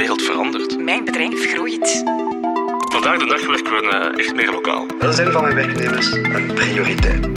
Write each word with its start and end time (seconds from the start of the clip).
wereld 0.00 0.22
verandert. 0.22 0.78
Mijn 0.78 1.04
bedrijf 1.04 1.52
groeit. 1.52 2.02
Vandaag 2.92 3.18
de 3.18 3.26
dag 3.26 3.46
werken 3.46 3.72
we 3.72 3.88
eh, 3.88 4.18
echt 4.18 4.34
meer 4.34 4.50
lokaal. 4.50 4.86
Welzijn 4.98 5.32
van 5.32 5.42
mijn 5.42 5.54
werknemers 5.54 6.12
een 6.12 6.54
prioriteit. 6.54 7.28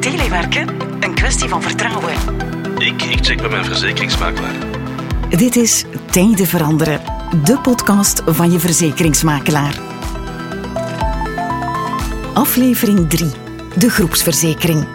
Telewerken, 0.00 0.68
een 1.00 1.14
kwestie 1.14 1.48
van 1.48 1.62
vertrouwen. 1.62 2.12
Ik, 2.78 3.02
ik 3.02 3.24
check 3.24 3.40
bij 3.40 3.48
mijn 3.48 3.64
verzekeringsmakelaar. 3.64 4.54
Dit 5.28 5.56
is 5.56 5.84
Tijden 6.10 6.46
Veranderen, 6.46 7.00
de 7.44 7.58
podcast 7.58 8.22
van 8.26 8.52
je 8.52 8.58
verzekeringsmakelaar. 8.58 9.80
Aflevering 12.34 13.10
3. 13.10 13.30
De 13.78 13.90
groepsverzekering. 13.90 14.86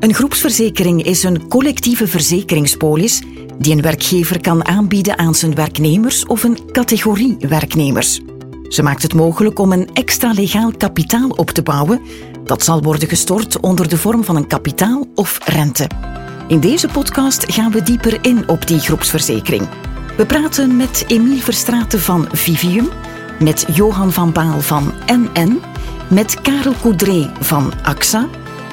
Een 0.00 0.14
groepsverzekering 0.14 1.02
is 1.02 1.22
een 1.22 1.48
collectieve 1.48 2.06
verzekeringspolis 2.06 3.22
die 3.58 3.72
een 3.72 3.82
werkgever 3.82 4.40
kan 4.40 4.66
aanbieden 4.66 5.18
aan 5.18 5.34
zijn 5.34 5.54
werknemers 5.54 6.26
of 6.26 6.42
een 6.42 6.58
categorie 6.72 7.36
werknemers. 7.38 8.20
Ze 8.68 8.82
maakt 8.82 9.02
het 9.02 9.14
mogelijk 9.14 9.58
om 9.58 9.72
een 9.72 9.90
extra 9.92 10.32
legaal 10.32 10.72
kapitaal 10.76 11.28
op 11.28 11.50
te 11.50 11.62
bouwen 11.62 12.00
dat 12.44 12.64
zal 12.64 12.82
worden 12.82 13.08
gestort 13.08 13.60
onder 13.60 13.88
de 13.88 13.96
vorm 13.96 14.24
van 14.24 14.36
een 14.36 14.46
kapitaal 14.46 15.06
of 15.14 15.38
rente. 15.44 15.88
In 16.48 16.60
deze 16.60 16.88
podcast 16.88 17.52
gaan 17.52 17.70
we 17.70 17.82
dieper 17.82 18.18
in 18.22 18.48
op 18.48 18.66
die 18.66 18.78
groepsverzekering. 18.78 19.68
We 20.16 20.26
praten 20.26 20.76
met 20.76 21.04
Emiel 21.08 21.38
Verstraeten 21.38 22.00
van 22.00 22.28
Vivium, 22.32 22.88
met 23.40 23.66
Johan 23.72 24.12
van 24.12 24.32
Baal 24.32 24.60
van 24.60 24.92
NN, 25.06 25.60
met 26.08 26.40
Karel 26.40 26.74
Coudré 26.82 27.30
van 27.40 27.72
AXA, 27.82 28.28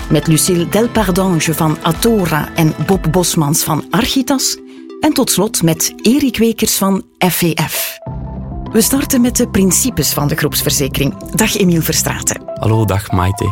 met 0.09 0.27
Lucille 0.27 0.69
Delpardange 0.69 1.53
van 1.53 1.77
Atora 1.81 2.53
en 2.55 2.73
Bob 2.85 3.11
Bosmans 3.11 3.63
van 3.63 3.83
Architas 3.89 4.57
en 5.03 5.13
tot 5.13 5.31
slot 5.31 5.63
met 5.63 5.93
Erik 6.01 6.37
Wekers 6.37 6.77
van 6.77 7.03
FVF. 7.17 7.97
We 8.71 8.81
starten 8.81 9.21
met 9.21 9.35
de 9.35 9.49
principes 9.49 10.13
van 10.13 10.27
de 10.27 10.35
groepsverzekering. 10.35 11.31
Dag 11.31 11.55
Emiel 11.55 11.81
Verstraeten. 11.81 12.41
Hallo, 12.53 12.85
dag 12.85 13.11
Maite. 13.11 13.45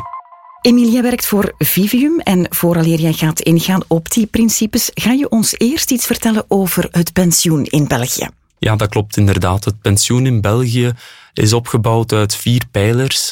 Emiel, 0.62 0.90
jij 0.90 1.02
werkt 1.02 1.26
voor 1.26 1.54
Vivium 1.58 2.20
en 2.20 2.46
vooraleer 2.50 3.00
jij 3.00 3.14
gaat 3.14 3.40
ingaan 3.40 3.82
op 3.88 4.12
die 4.12 4.26
principes, 4.26 4.90
ga 4.94 5.12
je 5.12 5.30
ons 5.30 5.54
eerst 5.58 5.92
iets 5.92 6.06
vertellen 6.06 6.46
over 6.48 6.88
het 6.92 7.14
pensioen 7.14 7.64
in 7.64 7.88
België. 7.88 8.28
Ja, 8.60 8.76
dat 8.76 8.90
klopt 8.90 9.18
inderdaad. 9.18 9.66
Het 9.66 9.82
pensioen 9.82 10.26
in 10.26 10.42
België 10.42 10.94
is 11.34 11.54
opgebouwd 11.54 12.14
uit 12.14 12.36
vier 12.36 12.64
pijlers, 12.72 13.32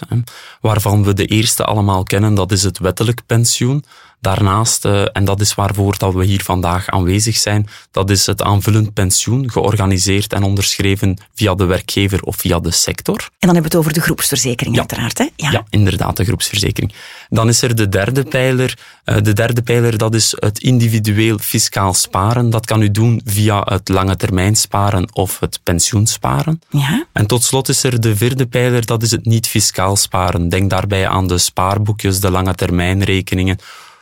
waarvan 0.61 1.03
we 1.03 1.13
de 1.13 1.25
eerste 1.25 1.63
allemaal 1.63 2.03
kennen, 2.03 2.33
dat 2.33 2.51
is 2.51 2.63
het 2.63 2.79
wettelijk 2.79 3.21
pensioen. 3.25 3.83
Daarnaast, 4.21 4.85
eh, 4.85 5.03
en 5.13 5.25
dat 5.25 5.41
is 5.41 5.53
waarvoor 5.53 5.97
dat 5.97 6.13
we 6.13 6.25
hier 6.25 6.43
vandaag 6.43 6.87
aanwezig 6.87 7.37
zijn, 7.37 7.67
dat 7.91 8.09
is 8.09 8.25
het 8.25 8.41
aanvullend 8.41 8.93
pensioen, 8.93 9.51
georganiseerd 9.51 10.33
en 10.33 10.43
onderschreven 10.43 11.17
via 11.35 11.55
de 11.55 11.65
werkgever 11.65 12.21
of 12.21 12.35
via 12.35 12.59
de 12.59 12.71
sector. 12.71 13.17
En 13.17 13.27
dan 13.39 13.53
hebben 13.53 13.71
we 13.71 13.77
het 13.77 13.77
over 13.77 13.93
de 13.93 14.01
groepsverzekering 14.01 14.75
ja. 14.75 14.79
uiteraard. 14.81 15.17
Hè? 15.17 15.27
Ja. 15.35 15.51
ja. 15.51 15.63
inderdaad, 15.69 16.17
de 16.17 16.25
groepsverzekering. 16.25 16.93
Dan 17.29 17.47
is 17.47 17.61
er 17.61 17.75
de 17.75 17.89
derde 17.89 18.23
pijler. 18.23 18.77
Eh, 19.03 19.15
de 19.21 19.33
derde 19.33 19.61
pijler, 19.61 19.97
dat 19.97 20.15
is 20.15 20.35
het 20.39 20.59
individueel 20.59 21.37
fiscaal 21.37 21.93
sparen. 21.93 22.49
Dat 22.49 22.65
kan 22.65 22.81
u 22.81 22.91
doen 22.91 23.21
via 23.25 23.61
het 23.65 23.89
lange 23.89 24.15
termijn 24.15 24.55
sparen 24.55 25.15
of 25.15 25.39
het 25.39 25.59
pensioensparen. 25.63 26.61
Ja. 26.69 27.05
En 27.13 27.27
tot 27.27 27.43
slot 27.43 27.69
is 27.69 27.83
er 27.83 28.01
de 28.01 28.15
vierde 28.15 28.47
pijler, 28.47 28.85
dat 28.85 29.03
is 29.03 29.11
het 29.11 29.25
niet 29.25 29.47
fiscaal 29.47 29.95
sparen. 29.95 30.49
Denk 30.49 30.69
daarbij 30.69 31.07
aan 31.07 31.27
de 31.27 31.37
spaarboekjes, 31.37 32.19
de 32.19 32.31
lange 32.31 32.55
termijnrekeningen 32.55 33.57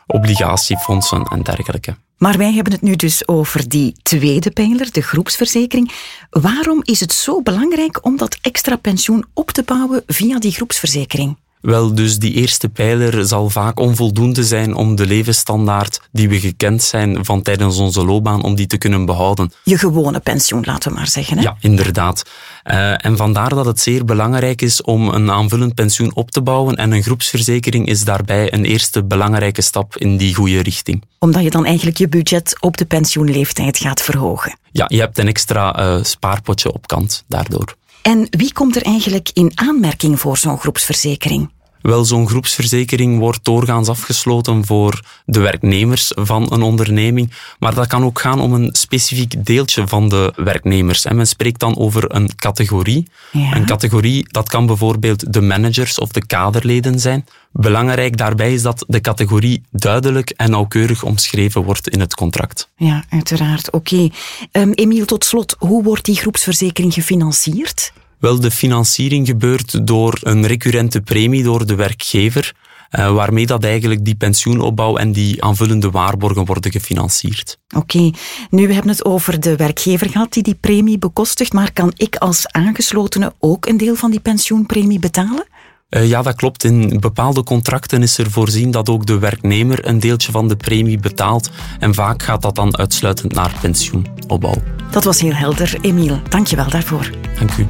obligatiefondsen 0.07 1.23
en 1.23 1.41
dergelijke. 1.43 1.95
Maar 2.17 2.37
wij 2.37 2.53
hebben 2.53 2.73
het 2.73 2.81
nu 2.81 2.95
dus 2.95 3.27
over 3.27 3.69
die 3.69 3.95
tweede 4.01 4.51
pijler, 4.51 4.91
de 4.91 5.01
groepsverzekering. 5.01 5.91
Waarom 6.29 6.79
is 6.83 6.99
het 6.99 7.13
zo 7.13 7.41
belangrijk 7.41 8.05
om 8.05 8.17
dat 8.17 8.37
extra 8.41 8.75
pensioen 8.75 9.25
op 9.33 9.51
te 9.51 9.63
bouwen 9.63 10.03
via 10.05 10.39
die 10.39 10.51
groepsverzekering? 10.51 11.37
Wel, 11.61 11.95
dus 11.95 12.17
die 12.17 12.33
eerste 12.33 12.69
pijler 12.69 13.27
zal 13.27 13.49
vaak 13.49 13.79
onvoldoende 13.79 14.43
zijn 14.43 14.75
om 14.75 14.95
de 14.95 15.05
levensstandaard 15.05 16.01
die 16.11 16.29
we 16.29 16.39
gekend 16.39 16.83
zijn 16.83 17.25
van 17.25 17.41
tijdens 17.41 17.77
onze 17.77 18.05
loopbaan, 18.05 18.43
om 18.43 18.55
die 18.55 18.67
te 18.67 18.77
kunnen 18.77 19.05
behouden. 19.05 19.51
Je 19.63 19.77
gewone 19.77 20.19
pensioen, 20.19 20.63
laten 20.65 20.91
we 20.91 20.97
maar 20.97 21.07
zeggen. 21.07 21.37
Hè? 21.37 21.43
Ja, 21.43 21.57
inderdaad. 21.59 22.23
Uh, 22.65 23.05
en 23.05 23.17
vandaar 23.17 23.49
dat 23.49 23.65
het 23.65 23.79
zeer 23.79 24.05
belangrijk 24.05 24.61
is 24.61 24.81
om 24.81 25.09
een 25.09 25.31
aanvullend 25.31 25.75
pensioen 25.75 26.15
op 26.15 26.31
te 26.31 26.41
bouwen 26.41 26.75
en 26.75 26.91
een 26.91 27.03
groepsverzekering 27.03 27.87
is 27.87 28.03
daarbij 28.03 28.53
een 28.53 28.65
eerste 28.65 29.03
belangrijke 29.03 29.61
stap 29.61 29.97
in 29.97 30.17
die 30.17 30.35
goede 30.35 30.61
richting. 30.61 31.03
Omdat 31.19 31.43
je 31.43 31.49
dan 31.49 31.65
eigenlijk 31.65 31.97
je 31.97 32.07
budget 32.07 32.57
op 32.59 32.77
de 32.77 32.85
pensioenleeftijd 32.85 33.77
gaat 33.77 34.01
verhogen. 34.01 34.57
Ja, 34.71 34.85
je 34.87 34.99
hebt 34.99 35.17
een 35.17 35.27
extra 35.27 35.79
uh, 35.79 36.03
spaarpotje 36.03 36.73
op 36.73 36.87
kant 36.87 37.23
daardoor. 37.27 37.75
En 38.07 38.27
wie 38.29 38.53
komt 38.53 38.75
er 38.75 38.81
eigenlijk 38.81 39.29
in 39.33 39.51
aanmerking 39.55 40.19
voor 40.19 40.37
zo'n 40.37 40.59
groepsverzekering? 40.59 41.49
Wel, 41.81 42.05
zo'n 42.05 42.27
groepsverzekering 42.27 43.19
wordt 43.19 43.43
doorgaans 43.43 43.87
afgesloten 43.87 44.65
voor 44.65 45.01
de 45.25 45.39
werknemers 45.39 46.11
van 46.15 46.53
een 46.53 46.61
onderneming, 46.61 47.31
maar 47.59 47.73
dat 47.73 47.87
kan 47.87 48.03
ook 48.03 48.19
gaan 48.19 48.39
om 48.39 48.53
een 48.53 48.69
specifiek 48.71 49.45
deeltje 49.45 49.87
van 49.87 50.09
de 50.09 50.33
werknemers. 50.35 51.05
En 51.05 51.15
men 51.15 51.27
spreekt 51.27 51.59
dan 51.59 51.77
over 51.77 52.15
een 52.15 52.35
categorie. 52.35 53.07
Ja. 53.31 53.55
Een 53.55 53.65
categorie, 53.65 54.27
dat 54.31 54.49
kan 54.49 54.65
bijvoorbeeld 54.65 55.33
de 55.33 55.41
managers 55.41 55.99
of 55.99 56.11
de 56.11 56.25
kaderleden 56.25 56.99
zijn. 56.99 57.25
Belangrijk 57.51 58.17
daarbij 58.17 58.53
is 58.53 58.61
dat 58.61 58.83
de 58.87 59.01
categorie 59.01 59.63
duidelijk 59.71 60.29
en 60.29 60.51
nauwkeurig 60.51 61.03
omschreven 61.03 61.63
wordt 61.63 61.89
in 61.89 61.99
het 61.99 62.15
contract. 62.15 62.69
Ja, 62.75 63.03
uiteraard. 63.09 63.71
Oké. 63.71 63.93
Okay. 63.93 64.11
Um, 64.51 64.73
Emiel, 64.73 65.05
tot 65.05 65.25
slot, 65.25 65.55
hoe 65.59 65.83
wordt 65.83 66.05
die 66.05 66.15
groepsverzekering 66.15 66.93
gefinancierd? 66.93 67.91
Wel, 68.19 68.39
de 68.39 68.51
financiering 68.51 69.27
gebeurt 69.27 69.87
door 69.87 70.19
een 70.21 70.45
recurrente 70.45 71.01
premie 71.01 71.43
door 71.43 71.65
de 71.65 71.75
werkgever, 71.75 72.53
uh, 72.91 73.13
waarmee 73.13 73.45
dat 73.45 73.63
eigenlijk 73.63 74.05
die 74.05 74.15
pensioenopbouw 74.15 74.97
en 74.97 75.11
die 75.11 75.43
aanvullende 75.43 75.91
waarborgen 75.91 76.45
worden 76.45 76.71
gefinancierd. 76.71 77.57
Oké, 77.75 77.97
okay. 77.97 78.13
nu 78.49 78.67
we 78.67 78.73
hebben 78.73 78.91
het 78.91 79.05
over 79.05 79.39
de 79.39 79.55
werkgever 79.55 80.09
gehad 80.09 80.33
die 80.33 80.43
die 80.43 80.57
premie 80.61 80.97
bekostigt, 80.97 81.53
maar 81.53 81.73
kan 81.73 81.91
ik 81.95 82.15
als 82.15 82.47
aangeslotene 82.47 83.33
ook 83.39 83.65
een 83.65 83.77
deel 83.77 83.95
van 83.95 84.11
die 84.11 84.19
pensioenpremie 84.19 84.99
betalen? 84.99 85.45
Uh, 85.89 86.07
ja, 86.07 86.21
dat 86.21 86.35
klopt. 86.35 86.63
In 86.63 86.99
bepaalde 86.99 87.43
contracten 87.43 88.01
is 88.01 88.17
er 88.17 88.31
voorzien 88.31 88.71
dat 88.71 88.89
ook 88.89 89.05
de 89.05 89.19
werknemer 89.19 89.87
een 89.87 89.99
deeltje 89.99 90.31
van 90.31 90.47
de 90.47 90.55
premie 90.55 90.99
betaalt. 90.99 91.49
En 91.79 91.93
vaak 91.93 92.23
gaat 92.23 92.41
dat 92.41 92.55
dan 92.55 92.77
uitsluitend 92.77 93.33
naar 93.33 93.53
pensioenopbouw. 93.61 94.55
Dat 94.91 95.03
was 95.03 95.21
heel 95.21 95.33
helder, 95.33 95.77
Emiel. 95.81 96.19
Dank 96.29 96.47
je 96.47 96.55
wel 96.55 96.69
daarvoor. 96.69 97.11
Dank 97.39 97.57
u. 97.57 97.67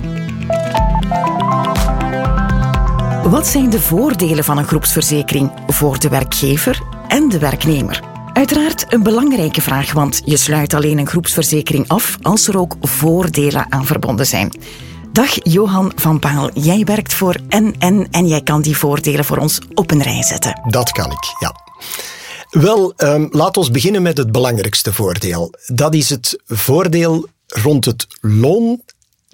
Wat 3.29 3.47
zijn 3.47 3.69
de 3.69 3.79
voordelen 3.79 4.43
van 4.43 4.57
een 4.57 4.67
groepsverzekering 4.67 5.51
voor 5.67 5.99
de 5.99 6.09
werkgever 6.09 6.81
en 7.07 7.29
de 7.29 7.39
werknemer? 7.39 8.01
Uiteraard 8.33 8.93
een 8.93 9.03
belangrijke 9.03 9.61
vraag, 9.61 9.93
want 9.93 10.21
je 10.25 10.37
sluit 10.37 10.73
alleen 10.73 10.97
een 10.97 11.07
groepsverzekering 11.07 11.87
af 11.87 12.17
als 12.21 12.47
er 12.47 12.59
ook 12.59 12.75
voordelen 12.81 13.71
aan 13.71 13.85
verbonden 13.85 14.25
zijn. 14.25 14.51
Dag 15.11 15.29
Johan 15.43 15.91
van 15.95 16.19
Paal, 16.19 16.49
jij 16.53 16.83
werkt 16.83 17.13
voor 17.13 17.35
NN 17.49 18.07
en 18.11 18.27
jij 18.27 18.41
kan 18.41 18.61
die 18.61 18.77
voordelen 18.77 19.25
voor 19.25 19.37
ons 19.37 19.59
op 19.73 19.91
een 19.91 20.01
rij 20.01 20.23
zetten. 20.23 20.61
Dat 20.69 20.91
kan 20.91 21.11
ik, 21.11 21.23
ja. 21.39 21.55
Wel, 22.49 22.93
um, 22.97 23.27
laat 23.31 23.57
ons 23.57 23.71
beginnen 23.71 24.01
met 24.01 24.17
het 24.17 24.31
belangrijkste 24.31 24.93
voordeel. 24.93 25.53
Dat 25.65 25.93
is 25.93 26.09
het 26.09 26.41
voordeel 26.45 27.27
rond 27.47 27.85
het 27.85 28.07
loon 28.21 28.81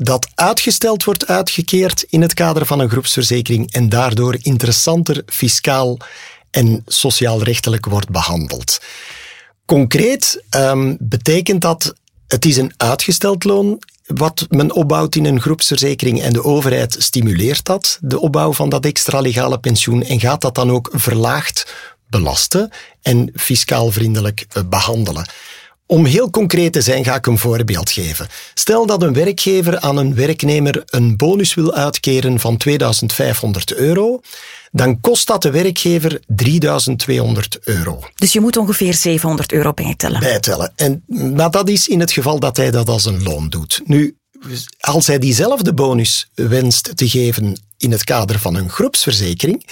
dat 0.04 0.28
uitgesteld 0.36 1.04
wordt 1.04 1.28
uitgekeerd 1.28 2.06
in 2.10 2.22
het 2.22 2.34
kader 2.34 2.66
van 2.66 2.80
een 2.80 2.90
groepsverzekering 2.90 3.72
en 3.72 3.90
daardoor 3.90 4.38
interessanter 4.42 5.24
fiscaal 5.26 5.98
en 6.52 6.84
sociaal-rechtelijk 6.86 7.86
wordt 7.86 8.10
behandeld. 8.10 8.82
Concreet 9.66 10.44
um, 10.56 10.98
betekent 11.00 11.62
dat 11.62 11.94
het 12.28 12.46
is 12.46 12.58
een 12.58 12.74
uitgesteld 12.78 13.44
loon 13.44 13.82
wat 14.06 14.46
men 14.50 14.74
opbouwt 14.74 15.16
in 15.16 15.26
een 15.26 15.42
groepsverzekering 15.42 16.22
en 16.22 16.34
de 16.34 16.44
overheid 16.44 16.96
stimuleert 17.00 17.66
dat, 17.66 17.98
de 18.02 18.20
opbouw 18.20 18.54
van 18.54 18.70
dat 18.70 18.86
extra 18.86 19.20
legale 19.20 19.60
pensioen 19.60 20.04
en 20.04 20.20
gaat 20.20 20.42
dat 20.42 20.56
dan 20.56 20.72
ook 20.72 20.90
verlaagd 20.94 21.74
belasten 22.10 22.70
en 23.02 23.32
fiscaal 23.36 23.92
vriendelijk 23.92 24.48
behandelen. 24.70 25.26
Om 25.86 26.06
heel 26.06 26.30
concreet 26.30 26.74
te 26.74 26.82
zijn, 26.82 27.04
ga 27.04 27.16
ik 27.16 27.26
een 27.26 27.38
voorbeeld 27.38 27.90
geven. 27.92 28.28
Stel 28.54 28.86
dat 28.86 29.02
een 29.02 29.14
werkgever 29.14 29.80
aan 29.80 29.98
een 29.98 30.16
werknemer 30.16 30.84
een 30.86 31.18
bonus 31.18 31.54
wil 31.54 31.74
uitkeren 31.74 32.40
van 32.40 32.58
2500 32.58 33.74
euro, 33.74 34.20
dan 34.72 35.02
kost 35.02 35.28
dat 35.28 35.42
de 35.42 35.52
werkgever 35.52 36.20
3200 36.28 37.60
euro. 37.64 38.00
Dus 38.16 38.34
je 38.34 38.40
moet 38.40 38.58
ongeveer 38.58 38.94
700 38.94 39.52
euro 39.52 39.74
bijtellen. 39.74 40.20
Bijtellen. 40.20 40.74
En, 40.76 41.04
maar 41.36 41.52
dat 41.52 41.70
is 41.70 41.88
in 41.88 42.00
het 42.00 42.12
geval 42.12 42.40
dat 42.40 42.58
hij 42.58 42.72
dat 42.72 42.90
als 42.90 43.06
een 43.06 43.24
loon 43.24 43.50
doet. 43.50 43.82
Nu, 43.86 44.16
als 44.80 45.08
hij 45.08 45.20
diezelfde 45.20 45.74
bonus 45.74 46.30
wenst 46.34 46.98
te 46.98 47.10
geven 47.10 47.58
in 47.78 47.92
het 47.92 48.04
kader 48.04 48.40
van 48.40 48.56
een 48.56 48.70
groepsverzekering, 48.70 49.66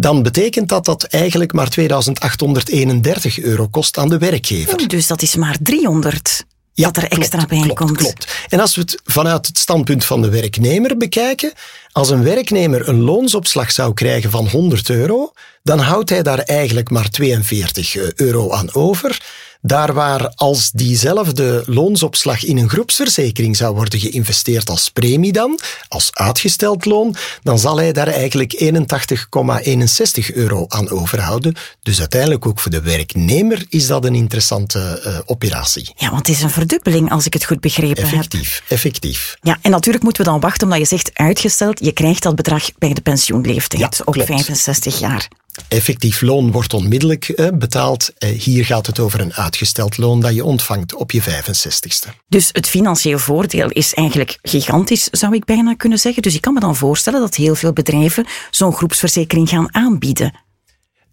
dan 0.00 0.22
betekent 0.22 0.68
dat 0.68 0.84
dat 0.84 1.02
eigenlijk 1.04 1.52
maar 1.52 1.68
2831 1.68 3.40
euro 3.40 3.68
kost 3.68 3.98
aan 3.98 4.08
de 4.08 4.18
werkgever. 4.18 4.80
Oh, 4.80 4.86
dus 4.86 5.06
dat 5.06 5.22
is 5.22 5.36
maar 5.36 5.56
300. 5.60 6.44
dat 6.74 6.96
er 6.96 7.08
extra 7.08 7.46
bij 7.46 7.60
klopt, 7.60 7.74
komt. 7.74 7.96
Klopt. 7.96 8.46
En 8.48 8.60
als 8.60 8.74
we 8.74 8.80
het 8.80 9.00
vanuit 9.04 9.46
het 9.46 9.58
standpunt 9.58 10.04
van 10.04 10.22
de 10.22 10.28
werknemer 10.28 10.96
bekijken, 10.96 11.52
als 11.98 12.10
een 12.10 12.22
werknemer 12.22 12.88
een 12.88 13.02
loonsopslag 13.02 13.70
zou 13.70 13.94
krijgen 13.94 14.30
van 14.30 14.48
100 14.48 14.90
euro, 14.90 15.32
dan 15.62 15.78
houdt 15.78 16.10
hij 16.10 16.22
daar 16.22 16.38
eigenlijk 16.38 16.90
maar 16.90 17.10
42 17.10 17.96
euro 18.14 18.52
aan 18.52 18.74
over. 18.74 19.20
Daar 19.60 19.92
waar 19.92 20.32
als 20.34 20.70
diezelfde 20.70 21.62
loonsopslag 21.66 22.44
in 22.44 22.56
een 22.56 22.68
groepsverzekering 22.68 23.56
zou 23.56 23.74
worden 23.74 24.00
geïnvesteerd 24.00 24.70
als 24.70 24.90
premie 24.90 25.32
dan, 25.32 25.58
als 25.88 26.10
uitgesteld 26.12 26.84
loon, 26.84 27.14
dan 27.42 27.58
zal 27.58 27.76
hij 27.76 27.92
daar 27.92 28.06
eigenlijk 28.06 28.60
81,61 28.62 30.34
euro 30.34 30.64
aan 30.68 30.90
overhouden. 30.90 31.54
Dus 31.82 31.98
uiteindelijk 31.98 32.46
ook 32.46 32.60
voor 32.60 32.70
de 32.70 32.80
werknemer 32.80 33.66
is 33.68 33.86
dat 33.86 34.04
een 34.04 34.14
interessante 34.14 35.02
uh, 35.06 35.18
operatie. 35.24 35.92
Ja, 35.96 36.10
want 36.10 36.26
het 36.26 36.36
is 36.36 36.42
een 36.42 36.50
verdubbeling 36.50 37.10
als 37.10 37.26
ik 37.26 37.32
het 37.32 37.44
goed 37.44 37.60
begrepen 37.60 38.02
effectief, 38.02 38.54
heb. 38.54 38.70
Effectief, 38.70 39.36
Ja, 39.42 39.58
en 39.62 39.70
natuurlijk 39.70 40.04
moeten 40.04 40.24
we 40.24 40.30
dan 40.30 40.40
wachten 40.40 40.62
omdat 40.62 40.78
je 40.78 40.96
zegt 40.96 41.10
uitgesteld, 41.12 41.80
je 41.88 41.94
krijgt 41.94 42.22
dat 42.22 42.36
bedrag 42.36 42.70
bij 42.78 42.94
de 42.94 43.00
pensioenleeftijd 43.00 43.96
Ja, 43.96 44.04
op 44.04 44.12
klopt. 44.12 44.28
65 44.28 44.98
jaar. 44.98 45.28
Effectief 45.68 46.20
loon 46.20 46.50
wordt 46.52 46.74
onmiddellijk 46.74 47.28
eh, 47.28 47.48
betaald. 47.54 48.12
Eh, 48.18 48.30
hier 48.30 48.64
gaat 48.64 48.86
het 48.86 48.98
over 48.98 49.20
een 49.20 49.34
uitgesteld 49.34 49.96
loon 49.96 50.20
dat 50.20 50.34
je 50.34 50.44
ontvangt 50.44 50.94
op 50.94 51.10
je 51.10 51.22
65ste. 51.22 52.08
Dus 52.28 52.48
het 52.52 52.68
financieel 52.68 53.18
voordeel 53.18 53.68
is 53.68 53.94
eigenlijk 53.94 54.38
gigantisch, 54.42 55.08
zou 55.10 55.34
ik 55.34 55.44
bijna 55.44 55.74
kunnen 55.74 55.98
zeggen. 55.98 56.22
Dus 56.22 56.34
ik 56.34 56.40
kan 56.40 56.54
me 56.54 56.60
dan 56.60 56.76
voorstellen 56.76 57.20
dat 57.20 57.34
heel 57.34 57.54
veel 57.54 57.72
bedrijven 57.72 58.26
zo'n 58.50 58.72
groepsverzekering 58.72 59.48
gaan 59.48 59.74
aanbieden. 59.74 60.32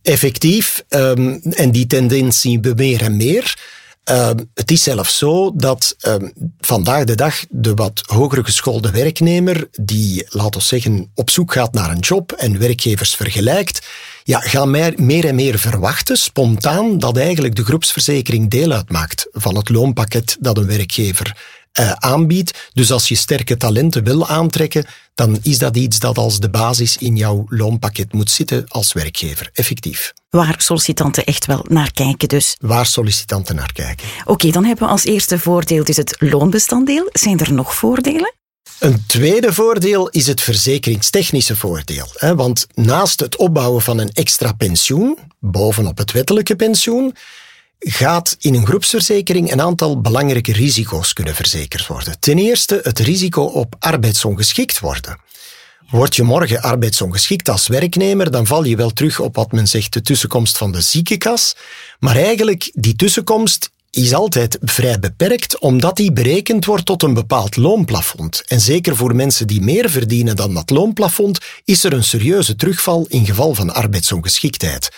Effectief, 0.02 0.84
um, 0.90 1.42
en 1.42 1.72
die 1.72 1.88
tendens 1.88 2.42
zien 2.42 2.62
we 2.62 2.74
meer 2.76 3.02
en 3.02 3.18
meer. 3.18 3.58
Uh, 4.12 4.30
het 4.54 4.72
is 4.72 4.84
zelfs 4.84 5.18
zo 5.18 5.52
dat 5.56 5.96
uh, 6.08 6.16
vandaag 6.60 7.04
de 7.04 7.16
dag 7.16 7.46
de 7.50 7.74
wat 7.74 8.04
hogere 8.06 8.44
geschoolde 8.44 8.92
werknemer, 8.92 9.68
die, 9.72 10.26
laten 10.30 10.60
we 10.60 10.66
zeggen, 10.66 11.12
op 11.14 11.30
zoek 11.30 11.54
gaat 11.54 11.74
naar 11.74 11.90
een 11.90 12.00
job 12.00 12.32
en 12.32 12.60
werkgevers 12.60 13.16
vergelijkt, 13.16 13.88
ja, 14.24 14.40
gaan 14.40 14.72
meer, 14.72 14.94
meer 14.98 15.26
en 15.26 15.36
meer 15.36 15.60
verwachten, 15.60 16.18
spontaan, 16.18 16.98
dat 16.98 17.18
eigenlijk 17.18 17.56
de 17.56 17.66
groepsverzekering 17.66 18.50
deel 18.50 18.72
uitmaakt 18.72 19.28
van 19.32 19.56
het 19.56 19.70
loonpakket 19.70 20.38
dat 20.40 20.58
een 20.58 20.68
werkgever 20.68 21.38
uh, 21.80 21.92
aanbiedt. 21.92 22.70
Dus 22.74 22.92
als 22.92 23.08
je 23.08 23.16
sterke 23.16 23.58
talenten 23.58 24.04
wil 24.04 24.28
aantrekken, 24.28 24.86
dan 25.16 25.40
is 25.42 25.58
dat 25.58 25.78
iets 25.78 26.00
dat 26.00 26.18
als 26.18 26.40
de 26.40 26.50
basis 26.50 26.98
in 26.98 27.16
jouw 27.16 27.46
loonpakket 27.50 28.14
moet 28.14 28.32
zitten 28.32 28.66
als 28.68 28.94
werkgever, 28.94 29.50
effectief. 29.54 30.14
Waar 30.30 30.56
sollicitanten 30.58 31.24
echt 31.24 31.46
wel 31.46 31.66
naar 31.68 31.92
kijken 31.92 32.28
dus. 32.28 32.56
Waar 32.60 32.86
sollicitanten 32.86 33.56
naar 33.56 33.74
kijken. 33.74 34.08
Oké, 34.20 34.32
okay, 34.32 34.52
dan 34.52 34.66
hebben 34.66 34.86
we 34.86 34.92
als 34.92 35.06
eerste 35.06 35.40
voordeel 35.40 35.84
dus 35.84 35.98
het 35.98 36.16
loonbestanddeel. 36.20 37.10
Zijn 37.12 37.40
er 37.40 37.54
nog 37.54 37.76
voordelen? 37.76 38.34
Een 38.80 39.04
tweede 39.08 39.54
voordeel 39.54 40.10
is 40.10 40.28
het 40.28 40.42
verzekeringstechnische 40.42 41.56
voordeel. 41.56 42.08
Hè? 42.14 42.36
Want 42.36 42.68
naast 42.74 43.20
het 43.20 43.36
opbouwen 43.36 43.82
van 43.82 43.98
een 43.98 44.12
extra 44.14 44.54
pensioen, 44.54 45.18
bovenop 45.40 45.98
het 45.98 46.12
wettelijke 46.12 46.56
pensioen, 46.56 47.16
gaat 47.88 48.36
in 48.40 48.54
een 48.54 48.66
groepsverzekering 48.66 49.52
een 49.52 49.62
aantal 49.62 50.02
belangrijke 50.02 50.54
risico's 50.54 51.14
kunnen 51.14 51.36
verzekerd 51.36 51.88
worden. 51.88 52.20
Ten 52.20 52.38
eerste 52.38 52.80
het 52.84 53.00
risico 53.00 53.42
op 53.44 53.76
arbeidsongeschikt 53.80 54.80
worden. 54.80 55.20
Word 55.90 56.16
je 56.16 56.24
morgen 56.24 56.62
arbeidsongeschikt 56.62 57.50
als 57.50 57.68
werknemer, 57.68 58.32
dan 58.32 58.46
val 58.46 58.64
je 58.64 58.76
wel 58.76 58.90
terug 58.90 59.20
op 59.20 59.36
wat 59.36 59.52
men 59.52 59.68
zegt 59.68 59.94
de 59.94 60.02
tussenkomst 60.02 60.58
van 60.58 60.72
de 60.72 60.82
ziekenkas. 60.82 61.56
Maar 62.00 62.16
eigenlijk, 62.16 62.72
die 62.74 62.96
tussenkomst 62.96 63.70
is 63.92 64.14
altijd 64.14 64.58
vrij 64.62 65.00
beperkt, 65.00 65.60
omdat 65.60 65.96
die 65.96 66.12
berekend 66.14 66.66
wordt 66.66 66.86
tot 66.86 67.04
een 67.04 67.14
bepaald 67.14 67.56
loonplafond. 67.56 68.44
En 68.48 68.62
zeker 68.62 68.96
voor 68.96 69.16
mensen 69.16 69.48
die 69.48 69.62
meer 69.62 69.90
verdienen 69.90 70.36
dan 70.36 70.54
dat 70.54 70.70
loonplafond, 70.70 71.40
is 71.64 71.84
er 71.84 71.94
een 71.94 72.04
serieuze 72.04 72.56
terugval 72.56 73.06
in 73.08 73.26
geval 73.26 73.54
van 73.54 73.74
arbeidsongeschiktheid. 73.74 74.90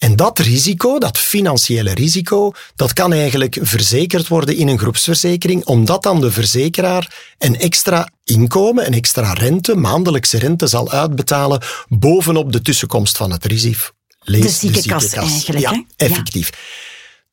En 0.00 0.16
dat 0.16 0.38
risico, 0.38 0.98
dat 0.98 1.18
financiële 1.18 1.94
risico, 1.94 2.52
dat 2.76 2.92
kan 2.92 3.12
eigenlijk 3.12 3.58
verzekerd 3.60 4.28
worden 4.28 4.56
in 4.56 4.68
een 4.68 4.78
groepsverzekering, 4.78 5.64
omdat 5.64 6.02
dan 6.02 6.20
de 6.20 6.30
verzekeraar 6.30 7.34
een 7.38 7.58
extra 7.58 8.08
inkomen, 8.24 8.86
een 8.86 8.94
extra 8.94 9.32
rente, 9.32 9.74
maandelijkse 9.74 10.38
rente 10.38 10.66
zal 10.66 10.90
uitbetalen 10.90 11.62
bovenop 11.88 12.52
de 12.52 12.62
tussenkomst 12.62 13.16
van 13.16 13.30
het 13.30 13.44
risico. 13.44 13.90
Lees 14.20 14.42
de 14.42 14.48
ziekenkas, 14.48 15.02
de 15.02 15.08
ziekenkas. 15.08 15.32
eigenlijk. 15.32 15.64
Ja, 15.64 15.72
hè? 15.72 16.06
effectief. 16.06 16.50
Ja. 16.50 16.58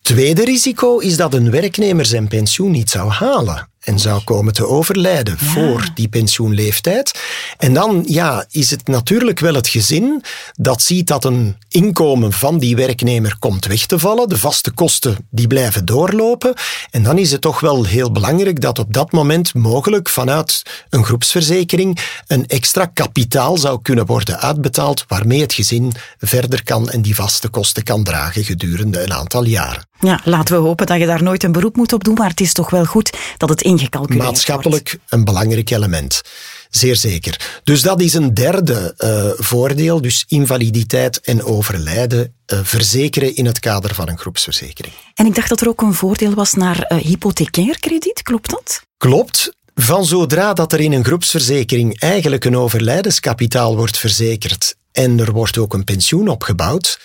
Tweede 0.01 0.43
risico 0.43 0.97
is 0.97 1.17
dat 1.17 1.33
een 1.33 1.51
werknemer 1.51 2.05
zijn 2.05 2.27
pensioen 2.27 2.71
niet 2.71 2.89
zou 2.89 3.09
halen 3.09 3.69
en 3.87 3.99
zou 3.99 4.21
komen 4.23 4.53
te 4.53 4.67
overlijden 4.67 5.37
ja. 5.39 5.45
voor 5.47 5.89
die 5.93 6.07
pensioenleeftijd. 6.07 7.19
En 7.57 7.73
dan 7.73 8.03
ja, 8.07 8.45
is 8.51 8.69
het 8.69 8.87
natuurlijk 8.87 9.39
wel 9.39 9.53
het 9.53 9.67
gezin 9.67 10.23
dat 10.53 10.81
ziet 10.81 11.07
dat 11.07 11.25
een 11.25 11.55
inkomen 11.69 12.33
van 12.33 12.59
die 12.59 12.75
werknemer 12.75 13.35
komt 13.39 13.65
weg 13.65 13.85
te 13.85 13.99
vallen. 13.99 14.29
De 14.29 14.37
vaste 14.37 14.71
kosten 14.71 15.17
die 15.29 15.47
blijven 15.47 15.85
doorlopen. 15.85 16.53
En 16.91 17.03
dan 17.03 17.17
is 17.17 17.31
het 17.31 17.41
toch 17.41 17.59
wel 17.59 17.83
heel 17.83 18.11
belangrijk 18.11 18.61
dat 18.61 18.79
op 18.79 18.93
dat 18.93 19.11
moment 19.11 19.53
mogelijk 19.53 20.09
vanuit 20.09 20.63
een 20.89 21.05
groepsverzekering 21.05 21.99
een 22.27 22.47
extra 22.47 22.85
kapitaal 22.85 23.57
zou 23.57 23.81
kunnen 23.81 24.05
worden 24.05 24.39
uitbetaald 24.39 25.05
waarmee 25.07 25.41
het 25.41 25.53
gezin 25.53 25.93
verder 26.19 26.63
kan 26.63 26.89
en 26.89 27.01
die 27.01 27.15
vaste 27.15 27.47
kosten 27.47 27.83
kan 27.83 28.03
dragen 28.03 28.43
gedurende 28.43 29.03
een 29.03 29.13
aantal 29.13 29.43
jaren. 29.43 29.85
Ja, 29.99 30.21
laten 30.23 30.55
we 30.55 30.61
hopen 30.61 30.85
dat 30.85 30.99
je 30.99 31.05
daar 31.05 31.23
nooit 31.23 31.43
een 31.43 31.51
beroep 31.51 31.75
moet 31.75 31.93
op 31.93 32.03
doen, 32.03 32.13
maar 32.13 32.29
het 32.29 32.41
is 32.41 32.53
toch 32.53 32.69
wel 32.69 32.85
goed 32.85 33.17
dat 33.37 33.49
het 33.49 33.61
ingecalculeerd 33.61 34.25
Maatschappelijk 34.25 34.89
wordt. 34.89 35.13
een 35.13 35.23
belangrijk 35.23 35.69
element. 35.69 36.21
Zeer 36.69 36.95
zeker. 36.95 37.59
Dus 37.63 37.81
dat 37.81 38.01
is 38.01 38.13
een 38.13 38.33
derde 38.33 38.93
uh, 38.97 39.45
voordeel. 39.45 40.01
Dus 40.01 40.25
invaliditeit 40.27 41.21
en 41.21 41.43
overlijden 41.43 42.33
uh, 42.53 42.59
verzekeren 42.63 43.35
in 43.35 43.45
het 43.45 43.59
kader 43.59 43.95
van 43.95 44.09
een 44.09 44.17
groepsverzekering. 44.17 44.93
En 45.13 45.25
ik 45.25 45.35
dacht 45.35 45.49
dat 45.49 45.61
er 45.61 45.67
ook 45.67 45.81
een 45.81 45.93
voordeel 45.93 46.33
was 46.33 46.53
naar 46.53 46.85
uh, 46.91 46.97
hypothecair 46.97 47.79
krediet, 47.79 48.21
klopt 48.21 48.49
dat? 48.49 48.81
Klopt. 48.97 49.55
Van 49.75 50.05
zodra 50.05 50.53
dat 50.53 50.73
er 50.73 50.79
in 50.79 50.91
een 50.91 51.05
groepsverzekering 51.05 51.99
eigenlijk 51.99 52.45
een 52.45 52.57
overlijdenskapitaal 52.57 53.75
wordt 53.75 53.97
verzekerd 53.97 54.75
en 54.91 55.19
er 55.19 55.31
wordt 55.31 55.57
ook 55.57 55.73
een 55.73 55.83
pensioen 55.83 56.27
opgebouwd, 56.27 56.99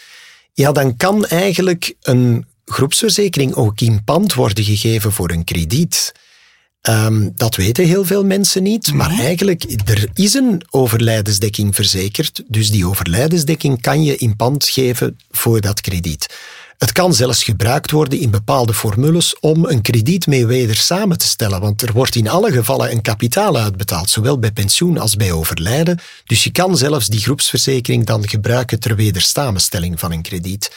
ja, 0.53 0.73
dan 0.73 0.97
kan 0.97 1.27
eigenlijk 1.27 1.95
een 2.01 2.47
groepsverzekering 2.73 3.55
ook 3.55 3.81
in 3.81 4.05
pand 4.05 4.35
worden 4.35 4.65
gegeven 4.65 5.13
voor 5.13 5.31
een 5.31 5.45
krediet. 5.45 6.13
Um, 6.89 7.33
dat 7.35 7.57
weten 7.57 7.85
heel 7.85 8.05
veel 8.05 8.25
mensen 8.25 8.63
niet, 8.63 8.93
maar 8.93 9.11
eigenlijk, 9.11 9.65
er 9.85 10.09
is 10.15 10.35
een 10.35 10.63
overlijdensdekking 10.71 11.75
verzekerd, 11.75 12.43
dus 12.47 12.71
die 12.71 12.87
overlijdensdekking 12.87 13.81
kan 13.81 14.05
je 14.05 14.17
in 14.17 14.37
pand 14.37 14.69
geven 14.69 15.19
voor 15.31 15.61
dat 15.61 15.81
krediet. 15.81 16.27
Het 16.79 16.93
kan 16.93 17.15
zelfs 17.15 17.45
gebruikt 17.45 17.91
worden 17.91 18.19
in 18.19 18.31
bepaalde 18.31 18.75
formules 18.75 19.39
om 19.41 19.65
een 19.65 19.83
krediet 19.83 20.27
mee 20.27 20.47
weder 20.47 20.77
samen 20.77 21.19
te 21.19 21.27
stellen, 21.27 21.61
want 21.61 21.83
er 21.83 21.93
wordt 21.93 22.15
in 22.15 22.29
alle 22.29 22.53
gevallen 22.53 22.91
een 22.91 23.03
kapitaal 23.03 23.57
uitbetaald, 23.57 24.11
zowel 24.11 24.39
bij 24.39 24.53
pensioen 24.53 24.99
als 24.99 25.17
bij 25.17 25.33
overlijden. 25.33 25.99
Dus 26.25 26.45
je 26.45 26.53
kan 26.53 26.77
zelfs 26.77 27.07
die 27.07 27.21
groepsverzekering 27.21 28.07
dan 28.07 28.29
gebruiken 28.29 28.81
ter 28.81 28.97
wedersamenstelling 28.97 30.01
van 30.01 30.13
een 30.13 30.23
krediet. 30.23 30.73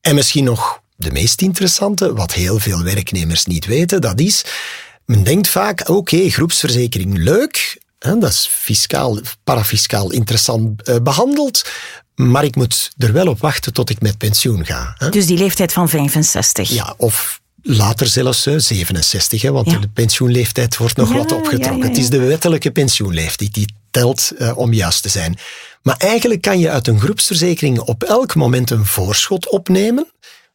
En 0.00 0.14
misschien 0.14 0.44
nog 0.44 0.80
de 0.98 1.12
meest 1.12 1.42
interessante, 1.42 2.12
wat 2.12 2.32
heel 2.32 2.58
veel 2.58 2.82
werknemers 2.82 3.46
niet 3.46 3.66
weten, 3.66 4.00
dat 4.00 4.20
is, 4.20 4.44
men 5.04 5.22
denkt 5.22 5.48
vaak, 5.48 5.80
oké, 5.80 5.92
okay, 5.92 6.28
groepsverzekering 6.28 7.18
leuk, 7.18 7.80
hè, 7.98 8.18
dat 8.18 8.30
is 8.30 8.48
fiscaal, 8.50 9.18
parafiscaal 9.44 10.10
interessant 10.10 10.88
uh, 10.88 10.96
behandeld, 11.02 11.70
maar 12.14 12.44
ik 12.44 12.56
moet 12.56 12.90
er 12.96 13.12
wel 13.12 13.26
op 13.26 13.40
wachten 13.40 13.72
tot 13.72 13.90
ik 13.90 14.00
met 14.00 14.18
pensioen 14.18 14.64
ga. 14.64 14.94
Hè. 14.98 15.08
Dus 15.08 15.26
die 15.26 15.38
leeftijd 15.38 15.72
van 15.72 15.88
65? 15.88 16.68
Ja, 16.68 16.94
of 16.96 17.40
later 17.62 18.06
zelfs 18.06 18.46
uh, 18.46 18.58
67, 18.58 19.42
hè, 19.42 19.52
want 19.52 19.70
ja. 19.70 19.78
de 19.78 19.88
pensioenleeftijd 19.88 20.76
wordt 20.76 20.96
nog 20.96 21.08
ja, 21.08 21.16
wat 21.16 21.32
opgetrokken. 21.32 21.78
Ja, 21.78 21.88
Het 21.88 21.98
is 21.98 22.10
de 22.10 22.18
wettelijke 22.18 22.70
pensioenleeftijd 22.70 23.54
die 23.54 23.74
telt 23.90 24.32
uh, 24.38 24.58
om 24.58 24.72
juist 24.72 25.02
te 25.02 25.08
zijn. 25.08 25.38
Maar 25.82 25.96
eigenlijk 25.96 26.42
kan 26.42 26.58
je 26.58 26.70
uit 26.70 26.88
een 26.88 27.00
groepsverzekering 27.00 27.78
op 27.78 28.02
elk 28.02 28.34
moment 28.34 28.70
een 28.70 28.86
voorschot 28.86 29.48
opnemen 29.48 30.06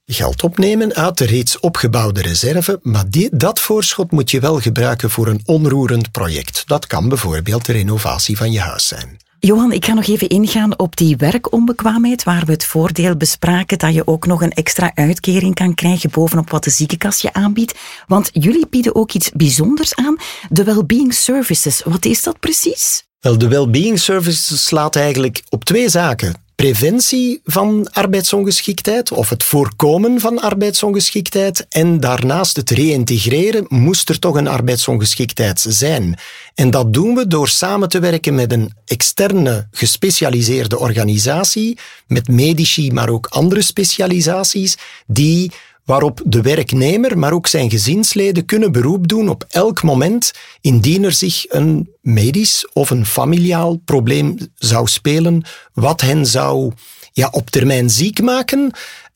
geld 0.06 0.44
opnemen 0.44 0.94
uit 0.94 1.18
de 1.18 1.26
reeds 1.26 1.60
opgebouwde 1.60 2.22
reserve, 2.22 2.80
maar 2.82 3.10
die, 3.10 3.30
dat 3.32 3.60
voorschot 3.60 4.12
moet 4.12 4.32
je 4.32 4.40
wel 4.40 4.60
gebruiken 4.60 5.10
voor 5.10 5.28
een 5.28 5.42
onroerend 5.46 6.12
project. 6.12 6.64
Dat 6.66 6.88
kan 6.88 7.10
bijvoorbeeld 7.10 7.66
de 7.66 7.72
renovatie 7.72 8.38
van 8.38 8.52
je 8.52 8.60
huis 8.60 8.88
zijn. 8.88 9.18
Johan, 9.40 9.72
ik 9.72 9.86
ga 9.86 9.94
nog 9.94 10.08
even 10.08 10.30
ingaan 10.30 10.80
op 10.80 10.96
die 10.96 11.18
werkonbekwaamheid, 11.18 12.24
waar 12.24 12.46
we 12.46 12.52
het 12.52 12.66
voordeel 12.66 13.16
bespraken 13.16 13.78
dat 13.78 13.94
je 13.94 14.08
ook 14.08 14.26
nog 14.26 14.42
een 14.42 14.52
extra 14.52 14.92
uitkering 14.96 15.56
kan 15.56 15.74
krijgen 15.74 16.10
bovenop 16.10 16.50
wat 16.50 16.64
de 16.64 16.70
ziekenkas 16.70 17.22
je 17.22 17.34
aanbiedt. 17.34 17.80
Want 18.08 18.30
jullie 18.34 18.68
bieden 18.70 18.96
ook 18.96 19.12
iets 19.12 19.32
bijzonders 19.32 19.96
aan, 19.96 20.16
de 20.50 20.64
Wellbeing 20.64 21.14
Services. 21.14 21.82
Wat 21.86 22.06
is 22.06 22.24
dat 22.24 22.40
precies? 22.40 23.04
Wel, 23.20 23.38
de 23.38 23.48
Wellbeing 23.48 24.00
Services 24.00 24.66
slaat 24.66 24.96
eigenlijk 24.96 25.44
op 25.50 25.64
twee 25.64 25.90
zaken 25.90 26.36
preventie 26.64 27.42
van 27.46 27.88
arbeidsongeschiktheid 27.92 29.12
of 29.12 29.30
het 29.30 29.44
voorkomen 29.44 30.20
van 30.20 30.42
arbeidsongeschiktheid 30.42 31.66
en 31.70 32.00
daarnaast 32.00 32.56
het 32.56 32.70
reïntegreren 32.70 33.66
moest 33.70 34.10
er 34.10 34.20
toch 34.20 34.36
een 34.36 34.48
arbeidsongeschiktheid 34.48 35.66
zijn. 35.68 36.18
En 36.56 36.70
dat 36.72 36.94
doen 36.94 37.16
we 37.16 37.28
door 37.28 37.48
samen 37.48 37.90
te 37.90 38.00
werken 38.00 38.36
met 38.36 38.52
een 38.52 38.74
externe 38.86 39.68
gespecialiseerde 39.72 40.80
organisatie, 40.80 41.78
met 42.08 42.28
medici, 42.28 42.92
maar 42.92 43.10
ook 43.10 43.28
andere 43.28 43.62
specialisaties, 43.62 44.78
die 45.08 45.52
waarop 45.86 46.22
de 46.26 46.42
werknemer, 46.42 47.18
maar 47.18 47.34
ook 47.34 47.48
zijn 47.48 47.70
gezinsleden 47.70 48.46
kunnen 48.46 48.72
beroep 48.72 49.08
doen 49.08 49.30
op 49.30 49.46
elk 49.50 49.84
moment 49.84 50.32
indien 50.62 51.04
er 51.04 51.12
zich 51.12 51.46
een 51.50 51.90
medisch 52.02 52.68
of 52.74 52.90
een 52.90 53.06
familiaal 53.06 53.76
probleem 53.86 54.38
zou 54.56 54.88
spelen, 54.88 55.44
wat 55.74 56.02
hen 56.02 56.26
zou 56.26 56.72
ja, 57.12 57.28
op 57.32 57.50
termijn 57.50 57.90
ziek 57.90 58.22
maken. 58.22 58.72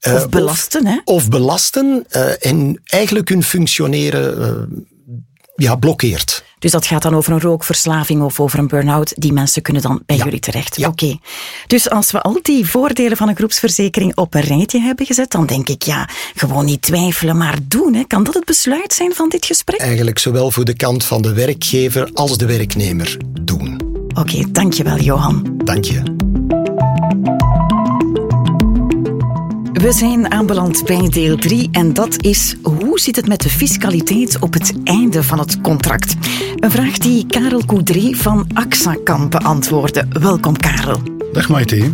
Uh, 0.07 0.13
of 0.13 0.29
belasten, 0.29 0.81
of, 0.81 0.87
hè? 0.87 0.99
Of 1.03 1.29
belasten 1.29 2.05
uh, 2.11 2.45
en 2.45 2.81
eigenlijk 2.83 3.29
hun 3.29 3.43
functioneren 3.43 4.39
uh, 4.39 4.79
ja, 5.55 5.75
blokkeert. 5.75 6.43
Dus 6.59 6.71
dat 6.71 6.85
gaat 6.85 7.01
dan 7.01 7.15
over 7.15 7.33
een 7.33 7.39
rookverslaving 7.41 8.21
of 8.21 8.39
over 8.39 8.59
een 8.59 8.67
burn-out. 8.67 9.13
Die 9.15 9.33
mensen 9.33 9.61
kunnen 9.61 9.81
dan 9.81 10.01
bij 10.05 10.17
Ja. 10.17 10.23
jullie 10.23 10.39
terecht. 10.39 10.77
Ja. 10.77 10.87
Oké. 10.87 11.17
Dus 11.67 11.89
als 11.89 12.11
we 12.11 12.21
al 12.21 12.39
die 12.41 12.65
voordelen 12.69 13.17
van 13.17 13.29
een 13.29 13.35
groepsverzekering 13.35 14.15
op 14.15 14.33
een 14.33 14.41
rijtje 14.41 14.79
hebben 14.79 15.05
gezet, 15.05 15.31
dan 15.31 15.45
denk 15.45 15.69
ik, 15.69 15.83
ja, 15.83 16.09
gewoon 16.35 16.65
niet 16.65 16.81
twijfelen, 16.81 17.37
maar 17.37 17.57
doen. 17.63 17.93
Hè. 17.93 18.03
Kan 18.03 18.23
dat 18.23 18.33
het 18.33 18.45
besluit 18.45 18.93
zijn 18.93 19.13
van 19.13 19.29
dit 19.29 19.45
gesprek? 19.45 19.79
Eigenlijk 19.79 20.19
zowel 20.19 20.51
voor 20.51 20.65
de 20.65 20.75
kant 20.75 21.03
van 21.03 21.21
de 21.21 21.33
werkgever 21.33 22.09
als 22.13 22.37
de 22.37 22.45
werknemer 22.45 23.17
doen. 23.41 23.81
Oké, 24.13 24.43
dankjewel 24.51 24.97
Johan. 24.99 25.53
Dank 25.63 25.85
je. 25.85 26.16
We 29.77 29.91
zijn 29.91 30.31
aanbeland 30.31 30.85
bij 30.85 31.09
deel 31.09 31.37
3 31.37 31.69
en 31.71 31.93
dat 31.93 32.23
is 32.23 32.55
hoe 32.63 32.99
zit 32.99 33.15
het 33.15 33.27
met 33.27 33.41
de 33.41 33.49
fiscaliteit 33.49 34.39
op 34.39 34.53
het 34.53 34.73
einde 34.83 35.23
van 35.23 35.39
het 35.39 35.61
contract? 35.61 36.15
Een 36.55 36.71
vraag 36.71 36.97
die 36.97 37.25
Karel 37.27 37.65
Coudray 37.65 38.13
van 38.13 38.47
AXA 38.53 38.97
kan 39.03 39.29
beantwoorden. 39.29 40.09
Welkom 40.21 40.57
Karel. 40.57 41.01
Dag 41.31 41.49
Maite. 41.49 41.91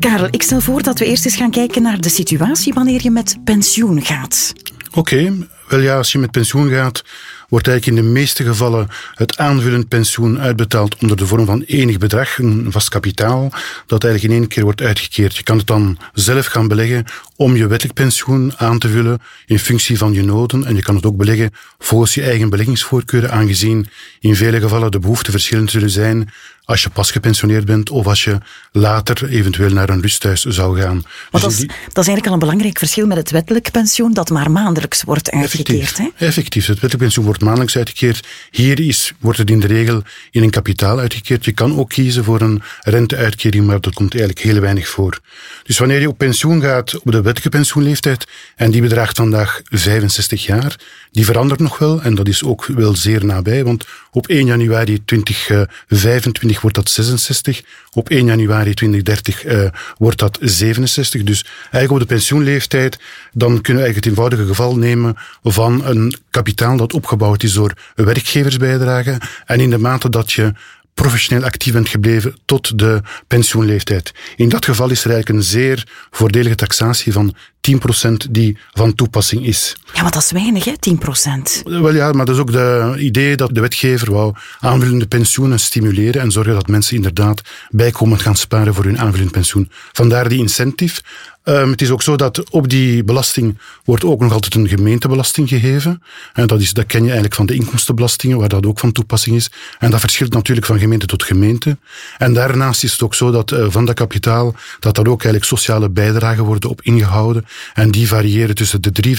Karel, 0.00 0.28
ik 0.30 0.42
stel 0.42 0.60
voor 0.60 0.82
dat 0.82 0.98
we 0.98 1.04
eerst 1.04 1.24
eens 1.24 1.36
gaan 1.36 1.50
kijken 1.50 1.82
naar 1.82 2.00
de 2.00 2.08
situatie 2.08 2.74
wanneer 2.74 3.02
je 3.02 3.10
met 3.10 3.36
pensioen 3.44 4.02
gaat. 4.02 4.52
Oké, 4.94 5.32
wel 5.68 5.80
ja, 5.80 5.96
als 5.96 6.12
je 6.12 6.18
met 6.18 6.30
pensioen 6.30 6.68
gaat, 6.68 7.04
wordt 7.48 7.68
eigenlijk 7.68 7.98
in 7.98 8.04
de 8.04 8.12
meeste 8.12 8.44
gevallen 8.44 8.88
het 9.14 9.38
aanvullend 9.38 9.88
pensioen 9.88 10.40
uitbetaald 10.40 10.96
onder 11.02 11.16
de 11.16 11.26
vorm 11.26 11.46
van 11.46 11.62
enig 11.62 11.98
bedrag, 11.98 12.38
een 12.38 12.66
vast 12.68 12.88
kapitaal, 12.88 13.52
dat 13.86 14.04
eigenlijk 14.04 14.34
in 14.34 14.40
één 14.40 14.48
keer 14.48 14.62
wordt 14.62 14.82
uitgekeerd. 14.82 15.36
Je 15.36 15.42
kan 15.42 15.58
het 15.58 15.66
dan 15.66 15.98
zelf 16.12 16.46
gaan 16.46 16.68
beleggen 16.68 17.04
om 17.36 17.56
je 17.56 17.66
wettelijk 17.66 17.98
pensioen 17.98 18.52
aan 18.56 18.78
te 18.78 18.88
vullen 18.88 19.18
in 19.46 19.58
functie 19.58 19.98
van 19.98 20.12
je 20.12 20.22
noden. 20.22 20.64
En 20.64 20.76
je 20.76 20.82
kan 20.82 20.94
het 20.94 21.06
ook 21.06 21.16
beleggen 21.16 21.50
volgens 21.78 22.14
je 22.14 22.22
eigen 22.22 22.50
beleggingsvoorkeuren, 22.50 23.30
aangezien 23.30 23.88
in 24.20 24.36
vele 24.36 24.60
gevallen 24.60 24.90
de 24.90 24.98
behoeften 24.98 25.32
verschillend 25.32 25.70
zullen 25.70 25.90
zijn 25.90 26.30
als 26.66 26.82
je 26.82 26.90
pas 26.90 27.10
gepensioneerd 27.10 27.64
bent 27.64 27.90
of 27.90 28.06
als 28.06 28.24
je 28.24 28.38
later 28.72 29.28
eventueel 29.28 29.70
naar 29.70 29.88
een 29.88 30.00
rusthuis 30.00 30.42
zou 30.42 30.80
gaan. 30.80 31.04
Want 31.30 31.30
Dus 31.30 31.42
dat 31.42 31.50
is, 31.52 31.58
dat 31.58 31.68
is 31.68 31.94
eigenlijk 31.94 32.26
al 32.26 32.32
een 32.32 32.38
belangrijk 32.38 32.78
verschil 32.78 33.06
met 33.06 33.16
het 33.16 33.30
wettelijk 33.30 33.70
pensioen, 33.70 34.12
dat 34.12 34.30
maar 34.30 34.50
maandelijks 34.50 35.02
wordt 35.02 35.30
uitgekeerd. 35.30 35.98
Hè? 35.98 36.08
Effectief. 36.16 36.66
Het 36.66 36.80
wettelijk 36.80 37.02
pensioen 37.02 37.24
wordt 37.24 37.42
maandelijks 37.42 37.76
uitgekeerd. 37.76 38.26
Hier 38.50 38.80
is, 38.80 39.12
wordt 39.20 39.38
het 39.38 39.50
in 39.50 39.60
de 39.60 39.66
regel 39.66 40.02
in 40.30 40.42
een 40.42 40.50
kapitaal 40.50 40.98
uitgekeerd. 40.98 41.44
Je 41.44 41.52
kan 41.52 41.78
ook 41.78 41.88
kiezen 41.88 42.24
voor 42.24 42.40
een 42.40 42.62
renteuitkering, 42.80 43.66
maar 43.66 43.80
dat 43.80 43.94
komt 43.94 44.14
eigenlijk 44.14 44.44
heel 44.44 44.60
weinig 44.60 44.88
voor. 44.88 45.18
Dus 45.62 45.78
wanneer 45.78 46.00
je 46.00 46.08
op 46.08 46.18
pensioen 46.18 46.60
gaat 46.60 46.98
op 46.98 47.12
de 47.12 47.22
wettelijke 47.22 47.48
pensioenleeftijd, 47.48 48.26
en 48.56 48.70
die 48.70 48.80
bedraagt 48.80 49.16
vandaag 49.16 49.60
65 49.64 50.46
jaar, 50.46 50.76
die 51.10 51.24
verandert 51.24 51.60
nog 51.60 51.78
wel, 51.78 52.02
en 52.02 52.14
dat 52.14 52.28
is 52.28 52.44
ook 52.44 52.66
wel 52.66 52.96
zeer 52.96 53.24
nabij, 53.24 53.64
want 53.64 53.84
op 54.10 54.26
1 54.26 54.46
januari 54.46 55.04
2025 55.04 56.54
wordt 56.60 56.76
dat 56.76 56.90
66, 56.90 57.62
op 57.92 58.08
1 58.08 58.24
januari 58.26 58.74
2030 58.74 59.44
eh, 59.44 59.68
wordt 59.98 60.18
dat 60.18 60.38
67. 60.40 61.22
Dus 61.22 61.44
eigenlijk 61.60 61.92
op 61.92 61.98
de 62.08 62.14
pensioenleeftijd, 62.14 62.98
dan 63.32 63.60
kunnen 63.60 63.82
we 63.82 63.88
eigenlijk 63.88 63.96
het 63.96 64.06
eenvoudige 64.06 64.46
geval 64.46 64.76
nemen 64.76 65.16
van 65.42 65.84
een 65.84 66.14
kapitaal 66.30 66.76
dat 66.76 66.92
opgebouwd 66.92 67.42
is 67.42 67.52
door 67.52 67.72
werkgeversbijdragen. 67.94 69.18
En 69.46 69.60
in 69.60 69.70
de 69.70 69.78
mate 69.78 70.08
dat 70.08 70.32
je 70.32 70.52
professioneel 70.94 71.44
actief 71.44 71.72
bent 71.72 71.88
gebleven 71.88 72.36
tot 72.44 72.78
de 72.78 73.02
pensioenleeftijd. 73.26 74.12
In 74.36 74.48
dat 74.48 74.64
geval 74.64 74.90
is 74.90 75.04
er 75.04 75.10
eigenlijk 75.10 75.38
een 75.38 75.44
zeer 75.44 75.86
voordelige 76.10 76.54
taxatie 76.54 77.12
van 77.12 77.34
10% 77.70 78.30
die 78.30 78.58
van 78.72 78.94
toepassing 78.94 79.46
is. 79.46 79.76
Ja, 79.94 80.00
want 80.00 80.14
dat 80.14 80.22
is 80.22 80.30
weinig, 80.30 80.64
hè? 80.64 80.78
10 80.78 80.98
procent. 80.98 81.62
Wel 81.64 81.94
ja, 81.94 82.12
maar 82.12 82.26
dat 82.26 82.34
is 82.34 82.40
ook 82.40 82.52
de 82.52 82.94
idee 82.98 83.36
dat 83.36 83.54
de 83.54 83.60
wetgever 83.60 84.12
wou 84.12 84.34
aanvullende 84.60 85.06
pensioenen 85.06 85.60
stimuleren 85.60 86.20
en 86.20 86.30
zorgen 86.30 86.54
dat 86.54 86.68
mensen 86.68 86.96
inderdaad 86.96 87.40
bijkomend 87.70 88.22
gaan 88.22 88.36
sparen 88.36 88.74
voor 88.74 88.84
hun 88.84 88.98
aanvullend 88.98 89.30
pensioen. 89.30 89.70
Vandaar 89.92 90.28
die 90.28 90.38
incentive. 90.38 91.00
Um, 91.48 91.70
het 91.70 91.82
is 91.82 91.90
ook 91.90 92.02
zo 92.02 92.16
dat 92.16 92.50
op 92.50 92.68
die 92.68 93.04
belasting 93.04 93.58
wordt 93.84 94.04
ook 94.04 94.20
nog 94.20 94.32
altijd 94.32 94.54
een 94.54 94.68
gemeentebelasting 94.68 95.48
gegeven. 95.48 96.02
En 96.32 96.46
dat, 96.46 96.60
is, 96.60 96.72
dat 96.72 96.86
ken 96.86 96.98
je 96.98 97.04
eigenlijk 97.04 97.34
van 97.34 97.46
de 97.46 97.54
inkomstenbelastingen, 97.54 98.38
waar 98.38 98.48
dat 98.48 98.66
ook 98.66 98.78
van 98.78 98.92
toepassing 98.92 99.36
is. 99.36 99.50
En 99.78 99.90
dat 99.90 100.00
verschilt 100.00 100.32
natuurlijk 100.32 100.66
van 100.66 100.78
gemeente 100.78 101.06
tot 101.06 101.22
gemeente. 101.22 101.76
En 102.18 102.32
daarnaast 102.32 102.84
is 102.84 102.92
het 102.92 103.02
ook 103.02 103.14
zo 103.14 103.30
dat 103.30 103.50
uh, 103.52 103.66
van 103.68 103.84
dat 103.84 103.94
kapitaal, 103.94 104.54
dat 104.80 104.94
daar 104.94 105.06
ook 105.06 105.24
eigenlijk 105.24 105.44
sociale 105.44 105.90
bijdragen 105.90 106.44
worden 106.44 106.70
op 106.70 106.82
ingehouden. 106.82 107.46
En 107.74 107.90
die 107.90 108.08
variëren 108.08 108.54
tussen 108.54 108.82
de 108.82 109.16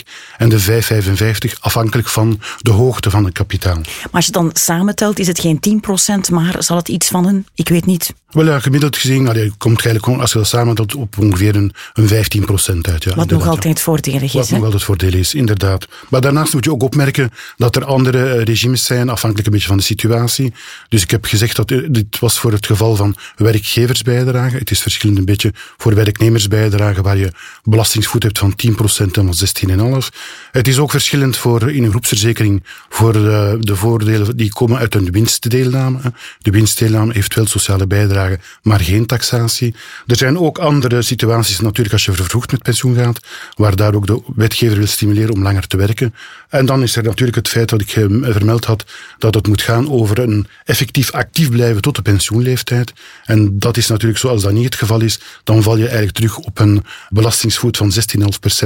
3,55 0.00 0.08
en 0.36 0.48
de 0.48 0.60
5,55, 0.60 1.60
afhankelijk 1.60 2.08
van 2.08 2.40
de 2.58 2.70
hoogte 2.70 3.10
van 3.10 3.24
het 3.24 3.34
kapitaal. 3.34 3.76
Maar 3.76 4.08
als 4.12 4.26
je 4.26 4.32
dan 4.32 4.50
samentelt, 4.52 5.18
is 5.18 5.26
het 5.26 5.40
geen 5.40 5.60
10 5.60 5.80
procent, 5.80 6.30
maar 6.30 6.62
zal 6.62 6.76
het 6.76 6.88
iets 6.88 7.08
van 7.08 7.26
een, 7.26 7.46
ik 7.54 7.68
weet 7.68 7.86
niet. 7.86 8.14
Wel 8.28 8.44
ja, 8.46 8.60
gemiddeld 8.60 8.96
gezien 8.96 9.28
allee, 9.28 9.52
komt 9.58 9.84
eigenlijk, 9.84 10.20
als 10.20 10.32
je 10.32 10.38
dat 10.38 10.46
samentelt, 10.46 10.94
op 10.94 11.18
ongeveer 11.18 11.56
een, 11.56 11.72
een 11.94 12.08
15 12.08 12.44
procent 12.44 12.88
uit. 12.88 13.04
Ja, 13.04 13.14
Wat 13.14 13.30
nog 13.30 13.46
altijd 13.46 13.80
voordelig 13.80 14.32
Wat 14.32 14.44
is. 14.44 14.50
nog 14.50 14.58
hè? 14.58 14.64
altijd 14.64 14.82
voordelig 14.82 15.14
is, 15.20 15.34
inderdaad. 15.34 15.86
Maar 16.08 16.20
daarnaast 16.20 16.52
moet 16.52 16.64
je 16.64 16.72
ook 16.72 16.82
opmerken 16.82 17.30
dat 17.56 17.76
er 17.76 17.84
andere 17.84 18.28
eh, 18.28 18.42
regimes 18.42 18.84
zijn, 18.84 19.08
afhankelijk 19.08 19.46
een 19.46 19.52
beetje 19.52 19.68
van 19.68 19.76
de 19.76 19.82
situatie. 19.82 20.52
Dus 20.88 21.02
ik 21.02 21.10
heb 21.10 21.24
gezegd 21.24 21.56
dat 21.56 21.70
eh, 21.70 21.78
dit 21.90 22.18
was 22.18 22.38
voor 22.38 22.52
het 22.52 22.66
geval 22.66 22.96
van 22.96 23.16
werkgeversbijdrage. 23.36 24.56
Het 24.56 24.70
is 24.70 24.80
verschillend 24.80 25.18
een 25.18 25.24
beetje 25.24 25.52
voor 25.76 25.94
werknemersbijdrage, 25.94 27.02
waar 27.02 27.16
je 27.16 27.32
belastingsvoet 27.62 28.22
hebt 28.22 28.38
van 28.38 28.54
10 28.54 28.74
procent 28.74 29.16
en 29.16 29.34
van 29.34 30.00
16,5. 30.02 30.08
Het 30.50 30.68
is 30.68 30.78
ook 30.78 30.90
verschillend 30.90 31.36
voor 31.36 31.70
in 31.70 31.84
een 31.84 31.90
groepsverzekering 31.90 32.64
voor 32.88 33.12
de, 33.12 33.56
de 33.60 33.76
voordelen 33.76 34.36
die 34.36 34.52
komen 34.52 34.78
uit 34.78 34.94
een 34.94 35.10
winstdeelname. 35.10 35.98
De 36.38 36.50
winstdeelname 36.50 37.12
heeft 37.12 37.34
wel 37.34 37.46
sociale 37.46 37.86
bijdrage, 37.86 38.16
maar 38.62 38.80
geen 38.80 39.06
taxatie. 39.06 39.74
Er 40.06 40.16
zijn 40.16 40.38
ook 40.38 40.58
andere 40.58 41.02
situaties, 41.02 41.60
natuurlijk 41.60 41.92
als 41.92 42.04
je 42.04 42.12
vervroegd 42.12 42.52
met 42.52 42.62
pensioen 42.62 42.96
gaat, 42.96 43.20
waar 43.54 43.76
daar 43.76 43.94
ook 43.94 44.06
de 44.06 44.22
wetgever 44.34 44.76
wil 44.76 44.86
stimuleren 44.86 45.34
om 45.34 45.42
langer 45.42 45.66
te 45.66 45.76
werken. 45.76 46.14
En 46.48 46.66
dan 46.66 46.82
is 46.82 46.96
er 46.96 47.02
natuurlijk 47.02 47.36
het 47.36 47.48
feit 47.48 47.68
dat 47.68 47.80
ik 47.80 47.90
eh, 47.90 48.04
vermeld 48.20 48.64
had, 48.64 48.84
dat 49.18 49.34
het 49.34 49.46
moet 49.46 49.62
gaan 49.62 49.90
over 49.90 50.18
een 50.18 50.46
effectief 50.64 51.12
actief 51.12 51.50
blijven 51.50 51.82
tot 51.82 51.96
de 51.96 52.02
pensioenleeftijd. 52.02 52.92
En 53.24 53.58
dat 53.58 53.76
is 53.76 53.86
natuurlijk 53.86 54.20
zo, 54.20 54.28
als 54.28 54.42
dat 54.42 54.52
niet 54.52 54.64
het 54.64 54.74
geval 54.74 55.00
is, 55.00 55.20
dan 55.44 55.62
val 55.62 55.76
je 55.76 55.86
eigenlijk 55.86 56.16
terug 56.16 56.38
op 56.38 56.58
een 56.58 56.84
belastingsvoet 57.08 57.76
van 57.76 57.92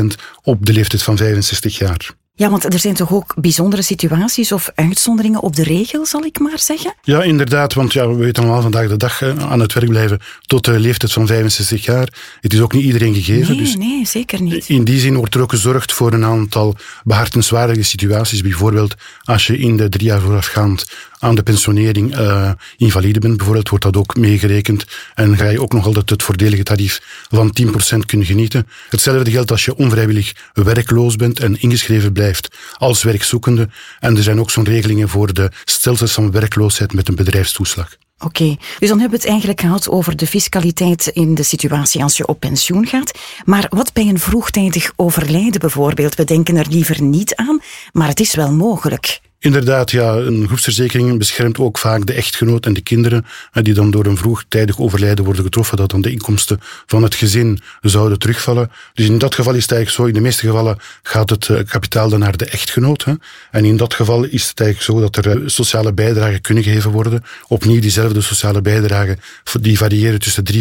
16,5% 0.00 0.04
op 0.42 0.66
de 0.66 0.73
leeftijd 0.73 1.02
van 1.02 1.16
65 1.16 1.78
jaar. 1.78 2.14
Ja, 2.34 2.50
want 2.50 2.72
er 2.72 2.78
zijn 2.78 2.94
toch 2.94 3.12
ook 3.12 3.34
bijzondere 3.36 3.82
situaties 3.82 4.52
of 4.52 4.70
uitzonderingen 4.74 5.40
op 5.40 5.56
de 5.56 5.62
regel, 5.62 6.06
zal 6.06 6.24
ik 6.24 6.38
maar 6.38 6.58
zeggen? 6.58 6.94
Ja, 7.02 7.22
inderdaad, 7.22 7.74
want 7.74 7.92
ja, 7.92 8.08
we 8.08 8.14
weten 8.14 8.42
allemaal 8.42 8.62
vandaag 8.62 8.88
de 8.88 8.96
dag 8.96 9.22
eh, 9.22 9.50
aan 9.50 9.60
het 9.60 9.72
werk 9.72 9.88
blijven 9.88 10.20
tot 10.46 10.64
de 10.64 10.78
leeftijd 10.78 11.12
van 11.12 11.26
65 11.26 11.84
jaar. 11.84 12.08
Het 12.40 12.52
is 12.52 12.60
ook 12.60 12.72
niet 12.72 12.84
iedereen 12.84 13.14
gegeven. 13.14 13.56
Nee, 13.56 13.64
dus 13.64 13.76
nee, 13.76 14.06
zeker 14.06 14.42
niet. 14.42 14.68
in 14.68 14.84
die 14.84 14.98
zin 14.98 15.16
wordt 15.16 15.34
er 15.34 15.40
ook 15.40 15.50
gezorgd 15.50 15.92
voor 15.92 16.12
een 16.12 16.24
aantal 16.24 16.76
behartenswaardige 17.04 17.82
situaties. 17.82 18.40
Bijvoorbeeld 18.40 18.94
als 19.22 19.46
je 19.46 19.58
in 19.58 19.76
de 19.76 19.88
drie 19.88 20.06
jaar 20.06 20.20
voorafgaand 20.20 20.86
aan 21.23 21.35
de 21.35 21.43
pensionering 21.43 22.19
uh, 22.19 22.50
invalide 22.76 23.19
bent, 23.19 23.37
bijvoorbeeld, 23.37 23.69
wordt 23.69 23.85
dat 23.85 23.97
ook 23.97 24.17
meegerekend. 24.17 24.85
En 25.14 25.37
ga 25.37 25.49
je 25.49 25.61
ook 25.62 25.73
nog 25.73 25.87
altijd 25.87 26.11
het 26.11 26.23
voordelige 26.23 26.62
tarief 26.62 27.26
van 27.31 27.57
10% 27.95 27.99
kunnen 28.07 28.26
genieten. 28.26 28.67
Hetzelfde 28.88 29.31
geldt 29.31 29.50
als 29.50 29.64
je 29.64 29.76
onvrijwillig 29.76 30.33
werkloos 30.52 31.17
bent 31.17 31.41
en 31.41 31.61
ingeschreven 31.61 32.12
blijft 32.12 32.49
als 32.76 33.02
werkzoekende. 33.02 33.69
En 34.00 34.17
er 34.17 34.23
zijn 34.23 34.41
ook 34.41 34.50
zo'n 34.50 34.64
regelingen 34.64 35.09
voor 35.09 35.33
de 35.33 35.50
stelsels 35.64 36.12
van 36.12 36.31
werkloosheid 36.31 36.93
met 36.93 37.09
een 37.09 37.14
bedrijfstoeslag. 37.14 37.97
Oké, 38.19 38.57
dus 38.79 38.88
dan 38.88 39.00
hebben 39.00 39.19
we 39.19 39.25
het 39.25 39.33
eigenlijk 39.33 39.61
gehad 39.61 39.88
over 39.88 40.17
de 40.17 40.26
fiscaliteit 40.26 41.07
in 41.07 41.35
de 41.35 41.43
situatie 41.43 42.02
als 42.02 42.17
je 42.17 42.26
op 42.26 42.41
pensioen 42.41 42.87
gaat. 42.87 43.19
Maar 43.45 43.67
wat 43.69 43.93
bij 43.93 44.09
een 44.09 44.19
vroegtijdig 44.19 44.93
overlijden 44.97 45.61
bijvoorbeeld? 45.61 46.14
We 46.14 46.25
denken 46.25 46.57
er 46.57 46.67
liever 46.69 47.02
niet 47.02 47.35
aan, 47.35 47.61
maar 47.93 48.09
het 48.09 48.21
is 48.21 48.35
wel 48.35 48.52
mogelijk. 48.52 49.21
Inderdaad, 49.42 49.90
ja, 49.90 50.14
een 50.14 50.46
groepsverzekering 50.46 51.18
beschermt 51.18 51.58
ook 51.58 51.78
vaak 51.78 52.06
de 52.06 52.12
echtgenoot 52.12 52.66
en 52.66 52.72
de 52.72 52.80
kinderen, 52.80 53.25
die 53.52 53.75
dan 53.75 53.90
door 53.90 54.06
een 54.06 54.16
vroegtijdig 54.16 54.78
overlijden 54.78 55.25
worden 55.25 55.44
getroffen, 55.44 55.76
dat 55.76 55.90
dan 55.90 56.00
de 56.00 56.11
inkomsten 56.11 56.61
van 56.87 57.02
het 57.02 57.14
gezin 57.14 57.61
zouden 57.80 58.18
terugvallen. 58.18 58.70
Dus 58.94 59.06
in 59.06 59.18
dat 59.18 59.34
geval 59.34 59.54
is 59.54 59.62
het 59.62 59.72
eigenlijk 59.72 60.02
zo, 60.02 60.08
in 60.08 60.14
de 60.14 60.28
meeste 60.28 60.46
gevallen 60.46 60.78
gaat 61.02 61.30
het 61.30 61.49
eh, 61.49 61.58
kapitaal 61.64 62.08
dan 62.08 62.18
naar 62.18 62.37
de 62.37 62.44
echtgenoot. 62.44 63.04
En 63.50 63.64
in 63.64 63.76
dat 63.76 63.94
geval 63.94 64.25
is 64.25 64.49
het 64.49 64.61
eigenlijk 64.61 64.90
zo 64.90 65.11
dat 65.11 65.25
er 65.25 65.42
eh, 65.42 65.49
sociale 65.49 65.92
bijdragen 65.92 66.40
kunnen 66.40 66.62
gegeven 66.62 66.90
worden. 66.90 67.25
Opnieuw 67.49 67.80
diezelfde 67.80 68.20
sociale 68.20 68.61
bijdragen, 68.61 69.20
die 69.61 69.78
variëren 69.78 70.20
tussen 70.20 70.44
3,55 70.52 70.61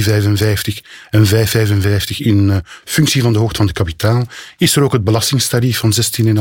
en 1.10 1.26
5,55 1.28 2.18
in 2.18 2.50
eh, 2.50 2.58
functie 2.86 3.22
van 3.22 3.34
de 3.34 3.40
hoogte 3.40 3.58
van 3.58 3.66
het 3.66 3.76
kapitaal. 3.76 4.28
Is 4.58 4.76
er 4.76 4.84
ook 4.84 4.94
het 4.94 5.04
belastingstarief 5.04 5.78
van 5.78 5.94
16,5 6.26 6.32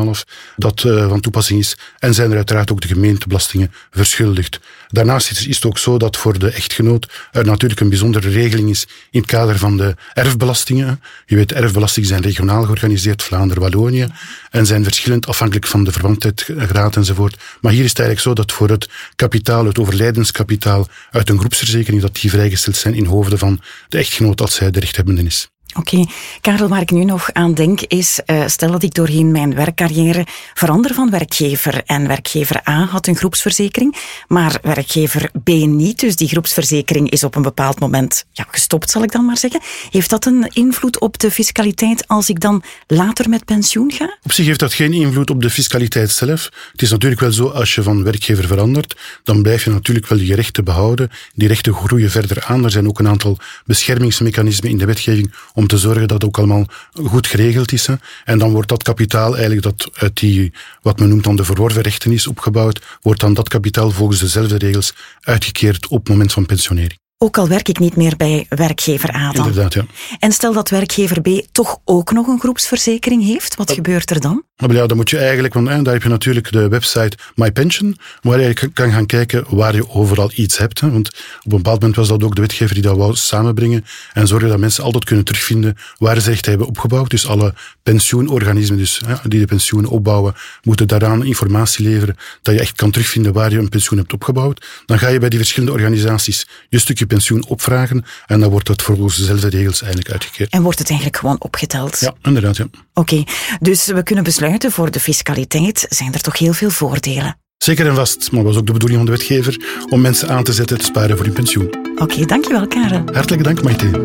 dat 0.56 0.80
van 0.80 1.20
toepassing 1.20 1.58
is 1.60 1.76
en 1.98 2.14
zijn 2.14 2.29
er 2.30 2.36
uiteraard 2.36 2.72
ook 2.72 2.80
de 2.80 2.88
gemeentebelastingen 2.88 3.72
verschuldigd. 3.90 4.60
Daarnaast 4.88 5.30
is 5.30 5.54
het 5.54 5.64
ook 5.64 5.78
zo 5.78 5.98
dat 5.98 6.16
voor 6.16 6.38
de 6.38 6.50
echtgenoot 6.50 7.28
er 7.32 7.44
natuurlijk 7.44 7.80
een 7.80 7.88
bijzondere 7.88 8.28
regeling 8.28 8.70
is 8.70 8.86
in 9.10 9.20
het 9.20 9.30
kader 9.30 9.58
van 9.58 9.76
de 9.76 9.94
erfbelastingen. 10.12 11.02
Je 11.26 11.36
weet, 11.36 11.52
erfbelastingen 11.52 12.08
zijn 12.08 12.22
regionaal 12.22 12.62
georganiseerd, 12.62 13.22
Vlaanderen, 13.22 13.62
Wallonië, 13.62 14.08
en 14.50 14.66
zijn 14.66 14.84
verschillend 14.84 15.26
afhankelijk 15.26 15.66
van 15.66 15.84
de 15.84 15.92
verwantheidsgraad 15.92 16.96
enzovoort. 16.96 17.36
Maar 17.60 17.72
hier 17.72 17.84
is 17.84 17.88
het 17.88 17.98
eigenlijk 17.98 18.28
zo 18.28 18.42
dat 18.42 18.52
voor 18.52 18.68
het 18.68 18.88
kapitaal, 19.16 19.66
het 19.66 19.78
overlijdenskapitaal 19.78 20.88
uit 21.10 21.28
een 21.28 21.38
groepsverzekering, 21.38 22.02
dat 22.02 22.16
die 22.16 22.30
vrijgesteld 22.30 22.76
zijn 22.76 22.94
in 22.94 23.06
hoofden 23.06 23.38
van 23.38 23.60
de 23.88 23.98
echtgenoot 23.98 24.40
als 24.40 24.54
zij 24.54 24.70
de 24.70 24.80
rechthebbende 24.80 25.22
is. 25.22 25.48
Oké, 25.74 26.04
Karel, 26.40 26.68
waar 26.68 26.80
ik 26.80 26.90
nu 26.90 27.04
nog 27.04 27.32
aan 27.32 27.54
denk 27.54 27.80
is, 27.80 28.20
uh, 28.26 28.46
stel 28.46 28.70
dat 28.70 28.82
ik 28.82 28.94
doorheen 28.94 29.30
mijn 29.30 29.54
werkcarrière 29.54 30.26
verander 30.54 30.94
van 30.94 31.10
werkgever 31.10 31.82
en 31.84 32.08
werkgever 32.08 32.68
A 32.68 32.84
had 32.84 33.06
een 33.06 33.16
groepsverzekering, 33.16 33.96
maar 34.28 34.58
werkgever 34.62 35.30
B 35.44 35.48
niet, 35.48 36.00
dus 36.00 36.16
die 36.16 36.28
groepsverzekering 36.28 37.10
is 37.10 37.24
op 37.24 37.34
een 37.34 37.42
bepaald 37.42 37.80
moment 37.80 38.24
ja, 38.32 38.46
gestopt, 38.50 38.90
zal 38.90 39.02
ik 39.02 39.12
dan 39.12 39.24
maar 39.24 39.38
zeggen. 39.38 39.60
Heeft 39.90 40.10
dat 40.10 40.26
een 40.26 40.50
invloed 40.52 41.00
op 41.00 41.18
de 41.18 41.30
fiscaliteit 41.30 42.08
als 42.08 42.28
ik 42.28 42.40
dan 42.40 42.62
later 42.86 43.28
met 43.28 43.44
pensioen 43.44 43.92
ga? 43.92 44.18
Op 44.22 44.32
zich 44.32 44.46
heeft 44.46 44.60
dat 44.60 44.72
geen 44.72 44.92
invloed 44.92 45.30
op 45.30 45.42
de 45.42 45.50
fiscaliteit 45.50 46.10
zelf. 46.10 46.48
Het 46.72 46.82
is 46.82 46.90
natuurlijk 46.90 47.20
wel 47.20 47.32
zo, 47.32 47.48
als 47.48 47.74
je 47.74 47.82
van 47.82 48.04
werkgever 48.04 48.46
verandert, 48.46 48.96
dan 49.24 49.42
blijf 49.42 49.64
je 49.64 49.70
natuurlijk 49.70 50.06
wel 50.06 50.18
je 50.18 50.34
rechten 50.34 50.64
behouden. 50.64 51.10
Die 51.34 51.48
rechten 51.48 51.74
groeien 51.74 52.10
verder 52.10 52.44
aan. 52.44 52.64
Er 52.64 52.70
zijn 52.70 52.88
ook 52.88 52.98
een 52.98 53.08
aantal 53.08 53.38
beschermingsmechanismen 53.64 54.70
in 54.70 54.78
de 54.78 54.84
wetgeving 54.86 55.32
om 55.60 55.66
te 55.66 55.78
zorgen 55.78 56.08
dat 56.08 56.22
het 56.22 56.24
ook 56.24 56.38
allemaal 56.38 56.66
goed 57.04 57.26
geregeld 57.26 57.72
is. 57.72 57.86
Hè. 57.86 57.94
En 58.24 58.38
dan 58.38 58.52
wordt 58.52 58.68
dat 58.68 58.82
kapitaal 58.82 59.32
eigenlijk 59.32 59.62
dat 59.62 59.90
uit 59.94 60.16
die, 60.16 60.52
wat 60.82 60.98
men 60.98 61.08
noemt 61.08 61.24
dan 61.24 61.36
de 61.36 61.44
verworven 61.44 61.82
rechten 61.82 62.12
is 62.12 62.26
opgebouwd, 62.26 62.98
wordt 63.00 63.20
dan 63.20 63.34
dat 63.34 63.48
kapitaal 63.48 63.90
volgens 63.90 64.20
dezelfde 64.20 64.58
regels 64.58 64.94
uitgekeerd 65.20 65.88
op 65.88 65.98
het 65.98 66.08
moment 66.08 66.32
van 66.32 66.46
pensionering. 66.46 66.98
Ook 67.18 67.38
al 67.38 67.48
werk 67.48 67.68
ik 67.68 67.78
niet 67.78 67.96
meer 67.96 68.16
bij 68.16 68.46
werkgever 68.48 69.14
A 69.14 69.32
dan. 69.32 69.46
Inderdaad, 69.46 69.74
ja. 69.74 69.84
En 70.18 70.32
stel 70.32 70.52
dat 70.52 70.68
werkgever 70.68 71.20
B 71.20 71.28
toch 71.52 71.78
ook 71.84 72.12
nog 72.12 72.26
een 72.26 72.40
groepsverzekering 72.40 73.24
heeft, 73.24 73.54
wat 73.54 73.72
gebeurt 73.72 74.10
er 74.10 74.20
dan? 74.20 74.44
Maar 74.60 74.72
ja, 74.72 74.86
dan 74.86 74.96
moet 74.96 75.10
je 75.10 75.18
eigenlijk, 75.18 75.54
want 75.54 75.66
daar 75.66 75.94
heb 75.94 76.02
je 76.02 76.08
natuurlijk 76.08 76.52
de 76.52 76.68
website 76.68 77.16
MyPension, 77.34 77.96
waar 78.22 78.40
je 78.40 78.54
kan 78.72 78.92
gaan 78.92 79.06
kijken 79.06 79.44
waar 79.48 79.74
je 79.74 79.88
overal 79.88 80.30
iets 80.34 80.58
hebt. 80.58 80.80
Hè. 80.80 80.90
Want 80.90 81.08
op 81.38 81.52
een 81.52 81.56
bepaald 81.56 81.80
moment 81.80 81.98
was 81.98 82.08
dat 82.08 82.22
ook 82.22 82.34
de 82.34 82.40
wetgever 82.40 82.74
die 82.74 82.82
dat 82.82 82.96
wou 82.96 83.14
samenbrengen 83.14 83.84
en 84.12 84.26
zorgen 84.26 84.48
dat 84.48 84.58
mensen 84.58 84.84
altijd 84.84 85.04
kunnen 85.04 85.24
terugvinden 85.24 85.76
waar 85.98 86.20
ze 86.20 86.30
recht 86.30 86.46
hebben 86.46 86.66
opgebouwd. 86.66 87.10
Dus 87.10 87.26
alle 87.26 87.54
pensioenorganismen 87.82 88.78
dus, 88.78 89.00
hè, 89.06 89.14
die 89.28 89.40
de 89.40 89.46
pensioenen 89.46 89.90
opbouwen, 89.90 90.34
moeten 90.62 90.88
daaraan 90.88 91.24
informatie 91.24 91.84
leveren 91.84 92.16
dat 92.42 92.54
je 92.54 92.60
echt 92.60 92.74
kan 92.74 92.90
terugvinden 92.90 93.32
waar 93.32 93.50
je 93.50 93.58
een 93.58 93.68
pensioen 93.68 93.98
hebt 93.98 94.12
opgebouwd. 94.12 94.66
Dan 94.86 94.98
ga 94.98 95.08
je 95.08 95.18
bij 95.18 95.28
die 95.28 95.38
verschillende 95.38 95.74
organisaties 95.74 96.46
je 96.68 96.78
stukje 96.78 97.06
pensioen 97.06 97.46
opvragen 97.46 98.04
en 98.26 98.40
dan 98.40 98.50
wordt 98.50 98.66
dat 98.66 98.82
volgens 98.82 99.16
dezelfde 99.16 99.48
regels 99.48 99.82
eigenlijk 99.82 100.12
uitgekeerd. 100.12 100.52
En 100.52 100.62
wordt 100.62 100.78
het 100.78 100.88
eigenlijk 100.88 101.18
gewoon 101.18 101.36
opgeteld? 101.38 102.00
Ja, 102.00 102.14
inderdaad. 102.22 102.56
Ja. 102.56 102.66
Oké, 103.00 103.24
dus 103.60 103.86
we 103.86 104.02
kunnen 104.02 104.24
besluiten 104.24 104.72
voor 104.72 104.90
de 104.90 105.00
fiscaliteit 105.00 105.86
zijn 105.88 106.12
er 106.12 106.20
toch 106.20 106.38
heel 106.38 106.52
veel 106.52 106.70
voordelen. 106.70 107.36
Zeker 107.58 107.86
en 107.86 107.94
vast, 107.94 108.32
maar 108.32 108.42
was 108.42 108.56
ook 108.56 108.66
de 108.66 108.72
bedoeling 108.72 109.00
van 109.00 109.10
de 109.10 109.16
wetgever 109.16 109.84
om 109.88 110.00
mensen 110.00 110.28
aan 110.28 110.44
te 110.44 110.52
zetten 110.52 110.78
te 110.78 110.84
sparen 110.84 111.16
voor 111.16 111.24
hun 111.24 111.34
pensioen. 111.34 111.74
Oké, 111.96 112.24
dankjewel 112.24 112.66
Karel. 112.66 113.02
Hartelijk 113.12 113.44
dank 113.44 113.62
Maite. 113.62 114.02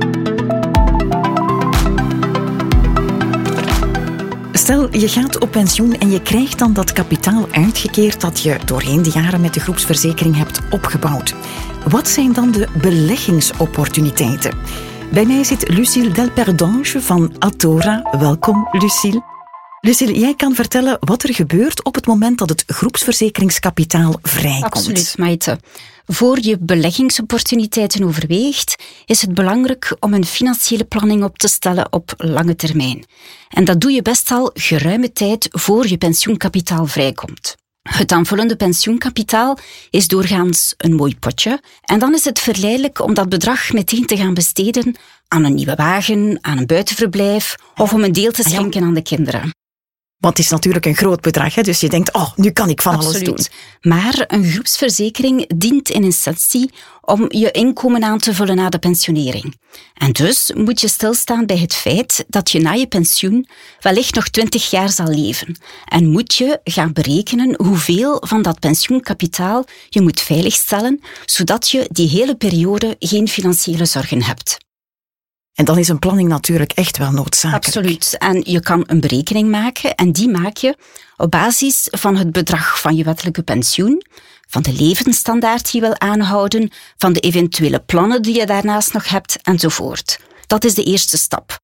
Stel, 4.51 4.97
je 4.97 5.07
gaat 5.07 5.39
op 5.39 5.51
pensioen 5.51 5.97
en 5.97 6.11
je 6.11 6.21
krijgt 6.21 6.59
dan 6.59 6.73
dat 6.73 6.93
kapitaal 6.93 7.47
uitgekeerd 7.51 8.21
dat 8.21 8.41
je 8.41 8.57
doorheen 8.65 9.01
de 9.01 9.11
jaren 9.13 9.41
met 9.41 9.53
de 9.53 9.59
groepsverzekering 9.59 10.35
hebt 10.35 10.59
opgebouwd. 10.69 11.33
Wat 11.89 12.07
zijn 12.07 12.33
dan 12.33 12.51
de 12.51 12.67
beleggingsopportuniteiten? 12.81 14.57
Bij 15.11 15.25
mij 15.25 15.43
zit 15.43 15.69
Lucille 15.69 16.11
Delperdange 16.11 17.01
van 17.01 17.35
Atora. 17.39 18.17
Welkom, 18.19 18.67
Lucille. 18.71 19.23
Lucille, 19.81 20.19
jij 20.19 20.35
kan 20.35 20.55
vertellen 20.55 20.97
wat 20.99 21.23
er 21.23 21.33
gebeurt 21.33 21.83
op 21.83 21.95
het 21.95 22.05
moment 22.05 22.37
dat 22.37 22.49
het 22.49 22.63
groepsverzekeringskapitaal 22.67 24.19
vrijkomt. 24.21 24.73
Absoluut, 24.73 25.15
Maite. 25.17 25.59
Voor 26.05 26.39
je 26.41 26.57
beleggingsopportuniteiten 26.59 28.03
overweegt, 28.03 28.83
is 29.05 29.21
het 29.21 29.33
belangrijk 29.33 29.95
om 29.99 30.13
een 30.13 30.25
financiële 30.25 30.85
planning 30.85 31.23
op 31.23 31.37
te 31.37 31.47
stellen 31.47 31.87
op 31.91 32.13
lange 32.17 32.55
termijn. 32.55 33.05
En 33.49 33.65
dat 33.65 33.81
doe 33.81 33.91
je 33.91 34.01
best 34.01 34.31
al 34.31 34.51
geruime 34.53 35.11
tijd 35.11 35.47
voor 35.51 35.87
je 35.87 35.97
pensioenkapitaal 35.97 36.85
vrijkomt. 36.85 37.55
Het 37.89 38.11
aanvullende 38.11 38.55
pensioenkapitaal 38.55 39.57
is 39.89 40.07
doorgaans 40.07 40.73
een 40.77 40.93
mooi 40.93 41.17
potje. 41.19 41.61
En 41.81 41.99
dan 41.99 42.13
is 42.13 42.25
het 42.25 42.39
verleidelijk 42.39 43.01
om 43.01 43.13
dat 43.13 43.29
bedrag 43.29 43.71
meteen 43.71 44.05
te 44.05 44.17
gaan 44.17 44.33
besteden 44.33 44.95
aan 45.27 45.43
een 45.43 45.53
nieuwe 45.53 45.75
wagen, 45.75 46.37
aan 46.41 46.57
een 46.57 46.65
buitenverblijf 46.65 47.55
of 47.75 47.93
om 47.93 48.03
een 48.03 48.11
deel 48.11 48.31
te 48.31 48.43
schenken 48.43 48.83
aan 48.83 48.93
de 48.93 49.01
kinderen. 49.01 49.53
Want 50.17 50.37
het 50.37 50.45
is 50.45 50.51
natuurlijk 50.51 50.85
een 50.85 50.95
groot 50.95 51.21
bedrag, 51.21 51.55
hè? 51.55 51.61
dus 51.61 51.79
je 51.79 51.89
denkt, 51.89 52.13
oh, 52.13 52.31
nu 52.35 52.51
kan 52.51 52.69
ik 52.69 52.81
van 52.81 52.95
Absoluut. 52.95 53.27
alles 53.27 53.49
doen. 53.49 53.91
Maar 53.91 54.23
een 54.27 54.43
groepsverzekering 54.43 55.51
dient 55.55 55.89
in 55.89 56.03
essentie 56.03 56.71
om 57.01 57.25
je 57.27 57.51
inkomen 57.51 58.03
aan 58.03 58.19
te 58.19 58.33
vullen 58.33 58.55
na 58.55 58.69
de 58.69 58.79
pensionering. 58.79 59.57
En 59.93 60.11
dus 60.11 60.51
moet 60.55 60.81
je 60.81 60.87
stilstaan 60.87 61.45
bij 61.45 61.57
het 61.57 61.73
feit 61.73 62.25
dat 62.27 62.51
je 62.51 62.59
na 62.59 62.71
je 62.71 62.87
pensioen 62.87 63.47
wellicht 63.79 64.15
nog 64.15 64.27
twintig 64.27 64.69
jaar 64.69 64.89
zal 64.89 65.07
leven. 65.07 65.59
En 65.85 66.09
moet 66.09 66.35
je 66.35 66.59
gaan 66.63 66.93
berekenen 66.93 67.55
hoeveel 67.57 68.23
van 68.25 68.41
dat 68.41 68.59
pensioenkapitaal 68.59 69.65
je 69.89 70.01
moet 70.01 70.21
veiligstellen, 70.21 71.01
zodat 71.25 71.69
je 71.69 71.87
die 71.91 72.09
hele 72.09 72.35
periode 72.35 72.95
geen 72.99 73.27
financiële 73.27 73.85
zorgen 73.85 74.23
hebt. 74.23 74.64
En 75.55 75.65
dan 75.65 75.77
is 75.77 75.87
een 75.87 75.99
planning 75.99 76.29
natuurlijk 76.29 76.71
echt 76.71 76.97
wel 76.97 77.11
noodzakelijk. 77.11 77.65
Absoluut. 77.65 78.17
En 78.17 78.41
je 78.43 78.59
kan 78.59 78.83
een 78.87 78.99
berekening 78.99 79.49
maken 79.49 79.95
en 79.95 80.11
die 80.11 80.29
maak 80.29 80.57
je 80.57 80.77
op 81.17 81.31
basis 81.31 81.87
van 81.91 82.15
het 82.15 82.31
bedrag 82.31 82.81
van 82.81 82.95
je 82.95 83.03
wettelijke 83.03 83.43
pensioen, 83.43 84.05
van 84.47 84.61
de 84.61 84.73
levensstandaard 84.73 85.71
die 85.71 85.81
je 85.81 85.87
wil 85.87 85.99
aanhouden, 85.99 86.71
van 86.97 87.13
de 87.13 87.19
eventuele 87.19 87.79
plannen 87.79 88.21
die 88.21 88.35
je 88.35 88.45
daarnaast 88.45 88.93
nog 88.93 89.09
hebt 89.09 89.37
enzovoort. 89.41 90.19
Dat 90.47 90.63
is 90.63 90.73
de 90.73 90.83
eerste 90.83 91.17
stap. 91.17 91.57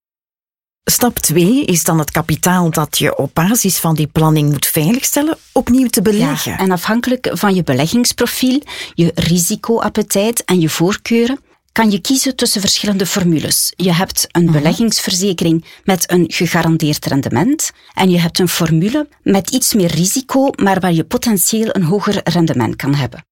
Stap 0.83 1.19
2 1.19 1.65
is 1.65 1.83
dan 1.83 1.99
het 1.99 2.11
kapitaal 2.11 2.69
dat 2.69 2.97
je 2.97 3.17
op 3.17 3.33
basis 3.33 3.77
van 3.77 3.95
die 3.95 4.07
planning 4.07 4.49
moet 4.49 4.65
veiligstellen, 4.65 5.37
opnieuw 5.51 5.87
te 5.87 6.01
beleggen. 6.01 6.51
Ja, 6.51 6.57
en 6.57 6.71
afhankelijk 6.71 7.29
van 7.33 7.55
je 7.55 7.63
beleggingsprofiel, 7.63 8.61
je 8.93 9.11
risicoappetijt 9.15 10.43
en 10.43 10.59
je 10.59 10.69
voorkeuren, 10.69 11.39
kan 11.71 11.91
je 11.91 11.99
kiezen 11.99 12.35
tussen 12.35 12.61
verschillende 12.61 13.05
formules. 13.05 13.73
Je 13.75 13.93
hebt 13.93 14.27
een 14.31 14.43
Mhm. 14.43 14.51
beleggingsverzekering 14.53 15.65
met 15.83 16.11
een 16.11 16.25
gegarandeerd 16.27 17.05
rendement 17.05 17.71
en 17.93 18.09
je 18.09 18.19
hebt 18.19 18.39
een 18.39 18.47
formule 18.47 19.07
met 19.23 19.49
iets 19.49 19.73
meer 19.73 19.91
risico, 19.95 20.49
maar 20.55 20.79
waar 20.79 20.93
je 20.93 21.03
potentieel 21.03 21.69
een 21.71 21.83
hoger 21.83 22.21
rendement 22.23 22.75
kan 22.75 22.95
hebben. 22.95 23.25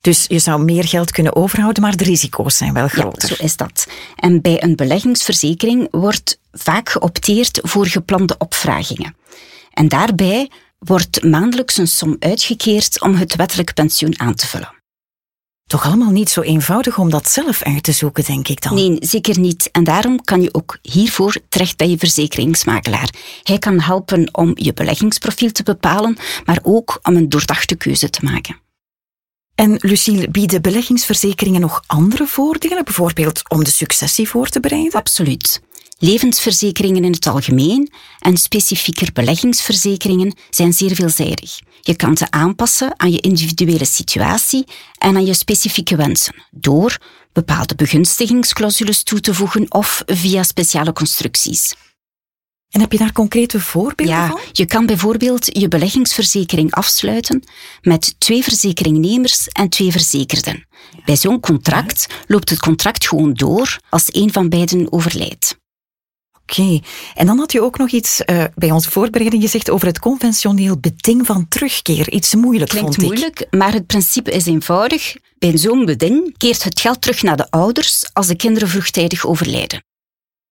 Dus 0.00 0.24
je 0.28 0.38
zou 0.38 0.62
meer 0.64 0.84
geld 0.84 1.10
kunnen 1.10 1.36
overhouden, 1.36 1.82
maar 1.82 1.96
de 1.96 2.04
risico's 2.04 2.56
zijn 2.56 2.72
wel 2.72 2.88
groter. 2.88 3.28
Ja, 3.30 3.36
zo 3.36 3.44
is 3.44 3.56
dat. 3.56 3.86
En 4.16 4.40
bij 4.40 4.62
een 4.62 4.76
beleggingsverzekering 4.76 5.88
wordt 5.90 6.38
vaak 6.52 6.88
geopteerd 6.88 7.58
voor 7.62 7.86
geplande 7.86 8.34
opvragingen. 8.38 9.16
En 9.70 9.88
daarbij 9.88 10.50
wordt 10.78 11.22
maandelijks 11.24 11.76
een 11.76 11.88
som 11.88 12.16
uitgekeerd 12.18 13.00
om 13.00 13.14
het 13.14 13.36
wettelijk 13.36 13.74
pensioen 13.74 14.20
aan 14.20 14.34
te 14.34 14.46
vullen. 14.46 14.78
Toch 15.70 15.84
allemaal 15.84 16.10
niet 16.10 16.30
zo 16.30 16.40
eenvoudig 16.40 16.98
om 16.98 17.10
dat 17.10 17.28
zelf 17.28 17.62
uit 17.62 17.82
te 17.82 17.92
zoeken, 17.92 18.24
denk 18.24 18.48
ik 18.48 18.62
dan. 18.62 18.74
Nee, 18.74 18.96
zeker 19.00 19.38
niet. 19.38 19.68
En 19.72 19.84
daarom 19.84 20.24
kan 20.24 20.42
je 20.42 20.54
ook 20.54 20.78
hiervoor 20.82 21.36
terecht 21.48 21.76
bij 21.76 21.88
je 21.88 21.98
verzekeringsmakelaar. 21.98 23.14
Hij 23.42 23.58
kan 23.58 23.80
helpen 23.80 24.28
om 24.32 24.52
je 24.54 24.72
beleggingsprofiel 24.72 25.50
te 25.50 25.62
bepalen, 25.62 26.16
maar 26.44 26.58
ook 26.62 26.98
om 27.02 27.16
een 27.16 27.28
doordachte 27.28 27.74
keuze 27.74 28.10
te 28.10 28.24
maken. 28.24 28.60
En 29.54 29.76
Lucille, 29.78 30.28
bieden 30.28 30.62
beleggingsverzekeringen 30.62 31.60
nog 31.60 31.82
andere 31.86 32.26
voordelen, 32.26 32.84
bijvoorbeeld 32.84 33.42
om 33.48 33.64
de 33.64 33.70
successie 33.70 34.28
voor 34.28 34.48
te 34.48 34.60
bereiden? 34.60 34.92
Absoluut. 34.92 35.62
Levensverzekeringen 36.02 37.04
in 37.04 37.12
het 37.12 37.26
algemeen 37.26 37.92
en 38.18 38.36
specifieker 38.36 39.12
beleggingsverzekeringen 39.12 40.34
zijn 40.50 40.72
zeer 40.72 40.94
veelzijdig. 40.94 41.58
Je 41.80 41.96
kan 41.96 42.16
ze 42.16 42.30
aanpassen 42.30 42.92
aan 42.96 43.12
je 43.12 43.20
individuele 43.20 43.84
situatie 43.84 44.64
en 44.98 45.16
aan 45.16 45.26
je 45.26 45.34
specifieke 45.34 45.96
wensen 45.96 46.34
door 46.50 46.98
bepaalde 47.32 47.74
begunstigingsclausules 47.74 49.02
toe 49.02 49.20
te 49.20 49.34
voegen 49.34 49.72
of 49.72 50.02
via 50.06 50.42
speciale 50.42 50.92
constructies. 50.92 51.74
En 52.70 52.80
heb 52.80 52.92
je 52.92 52.98
daar 52.98 53.12
concrete 53.12 53.60
voorbeelden 53.60 54.16
ja, 54.16 54.28
van? 54.28 54.40
Je 54.52 54.66
kan 54.66 54.86
bijvoorbeeld 54.86 55.58
je 55.58 55.68
beleggingsverzekering 55.68 56.72
afsluiten 56.72 57.44
met 57.82 58.14
twee 58.18 58.42
verzekeringnemers 58.42 59.48
en 59.48 59.68
twee 59.68 59.90
verzekerden. 59.90 60.66
Bij 61.04 61.16
zo'n 61.16 61.40
contract 61.40 62.06
loopt 62.26 62.50
het 62.50 62.60
contract 62.60 63.08
gewoon 63.08 63.32
door 63.32 63.78
als 63.90 64.04
een 64.06 64.32
van 64.32 64.48
beiden 64.48 64.92
overlijdt. 64.92 65.59
Oké, 66.50 66.80
en 67.14 67.26
dan 67.26 67.38
had 67.38 67.52
je 67.52 67.62
ook 67.62 67.78
nog 67.78 67.90
iets 67.90 68.22
uh, 68.26 68.44
bij 68.54 68.70
onze 68.70 68.90
voorbereiding 68.90 69.42
gezegd 69.42 69.70
over 69.70 69.86
het 69.86 69.98
conventioneel 69.98 70.78
beding 70.78 71.26
van 71.26 71.48
terugkeer. 71.48 72.10
Iets 72.10 72.34
moeilijk 72.34 72.70
Klinkt 72.70 72.94
vond 72.94 73.02
ik. 73.02 73.06
moeilijk, 73.06 73.46
maar 73.50 73.72
het 73.72 73.86
principe 73.86 74.30
is 74.30 74.46
eenvoudig. 74.46 75.16
Bij 75.38 75.58
zo'n 75.58 75.84
beding 75.84 76.34
keert 76.36 76.64
het 76.64 76.80
geld 76.80 77.00
terug 77.00 77.22
naar 77.22 77.36
de 77.36 77.50
ouders 77.50 78.10
als 78.12 78.26
de 78.26 78.36
kinderen 78.36 78.68
vroegtijdig 78.68 79.26
overlijden. 79.26 79.82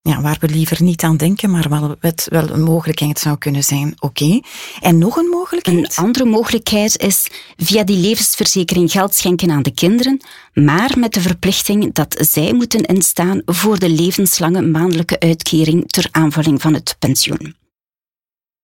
Ja, 0.02 0.20
waar 0.20 0.36
we 0.40 0.48
liever 0.48 0.82
niet 0.82 1.02
aan 1.02 1.16
denken, 1.16 1.50
maar 1.50 1.68
wel, 1.68 1.96
het 2.00 2.26
wel 2.30 2.50
een 2.50 2.62
mogelijkheid 2.62 3.18
zou 3.18 3.38
kunnen 3.38 3.64
zijn. 3.64 3.94
Oké. 3.98 4.40
En 4.80 4.98
nog 4.98 5.16
een 5.16 5.28
mogelijkheid? 5.28 5.78
Een 5.78 6.04
andere 6.04 6.24
mogelijkheid 6.24 6.98
is 6.98 7.26
via 7.56 7.84
die 7.84 7.96
levensverzekering 7.96 8.90
geld 8.90 9.14
schenken 9.14 9.50
aan 9.50 9.62
de 9.62 9.74
kinderen, 9.74 10.20
maar 10.54 10.98
met 10.98 11.14
de 11.14 11.20
verplichting 11.20 11.94
dat 11.94 12.16
zij 12.18 12.52
moeten 12.52 12.84
instaan 12.84 13.42
voor 13.44 13.78
de 13.78 13.88
levenslange 13.88 14.62
maandelijke 14.62 15.20
uitkering 15.20 15.88
ter 15.88 16.08
aanvulling 16.10 16.60
van 16.60 16.74
het 16.74 16.96
pensioen. 16.98 17.59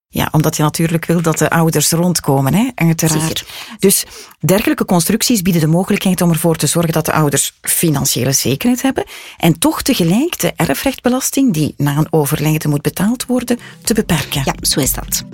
Ja, 0.09 0.29
omdat 0.31 0.57
je 0.57 0.62
natuurlijk 0.62 1.05
wil 1.05 1.23
dat 1.23 1.38
de 1.38 1.51
ouders 1.51 1.90
rondkomen, 1.90 2.55
hè? 2.55 2.69
uiteraard. 2.75 3.23
Zeker. 3.23 3.47
Dus 3.79 4.05
dergelijke 4.40 4.85
constructies 4.85 5.42
bieden 5.42 5.61
de 5.61 5.66
mogelijkheid 5.66 6.21
om 6.21 6.31
ervoor 6.31 6.57
te 6.57 6.66
zorgen 6.66 6.92
dat 6.92 7.05
de 7.05 7.12
ouders 7.12 7.53
financiële 7.61 8.33
zekerheid 8.33 8.83
hebben 8.83 9.05
en 9.37 9.59
toch 9.59 9.83
tegelijk 9.83 10.40
de 10.40 10.53
erfrechtbelasting 10.57 11.53
die 11.53 11.75
na 11.77 11.97
een 11.97 12.12
overlijden 12.12 12.71
moet 12.71 12.83
betaald 12.83 13.27
worden, 13.27 13.59
te 13.83 13.95
beperken. 13.95 14.42
Ja, 14.45 14.55
zo 14.61 14.81
is 14.81 14.92
dat. 14.92 15.25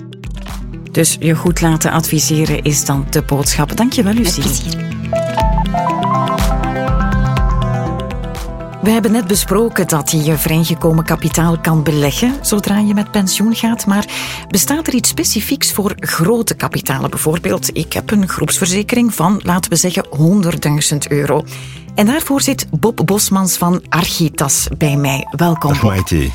Dus 0.91 1.17
je 1.19 1.35
goed 1.35 1.61
laten 1.61 1.91
adviseren 1.91 2.63
is 2.63 2.85
dan 2.85 3.07
de 3.09 3.21
boodschap. 3.21 3.77
Dankjewel, 3.77 4.13
Met 4.13 4.23
Lucie. 4.23 4.41
plezier. 4.43 5.52
We 8.83 8.89
hebben 8.89 9.11
net 9.11 9.27
besproken 9.27 9.87
dat 9.87 10.11
je 10.11 10.23
je 10.23 10.37
vrijgekomen 10.37 11.03
kapitaal 11.03 11.59
kan 11.59 11.83
beleggen 11.83 12.35
zodra 12.41 12.79
je 12.79 12.93
met 12.93 13.11
pensioen 13.11 13.55
gaat. 13.55 13.85
Maar 13.85 14.05
bestaat 14.47 14.87
er 14.87 14.93
iets 14.93 15.09
specifieks 15.09 15.71
voor 15.71 15.93
grote 15.95 16.53
kapitalen? 16.55 17.09
Bijvoorbeeld, 17.09 17.77
ik 17.77 17.93
heb 17.93 18.11
een 18.11 18.29
groepsverzekering 18.29 19.13
van, 19.13 19.41
laten 19.43 19.69
we 19.69 19.75
zeggen, 19.75 20.05
100.000 20.93 20.97
euro. 21.07 21.43
En 21.95 22.05
daarvoor 22.05 22.41
zit 22.41 22.67
Bob 22.79 23.01
Bosmans 23.05 23.57
van 23.57 23.83
Architas 23.89 24.67
bij 24.77 24.95
mij. 24.95 25.27
Welkom. 25.31 25.73
Dag. 25.73 25.83
Maite. 25.83 26.29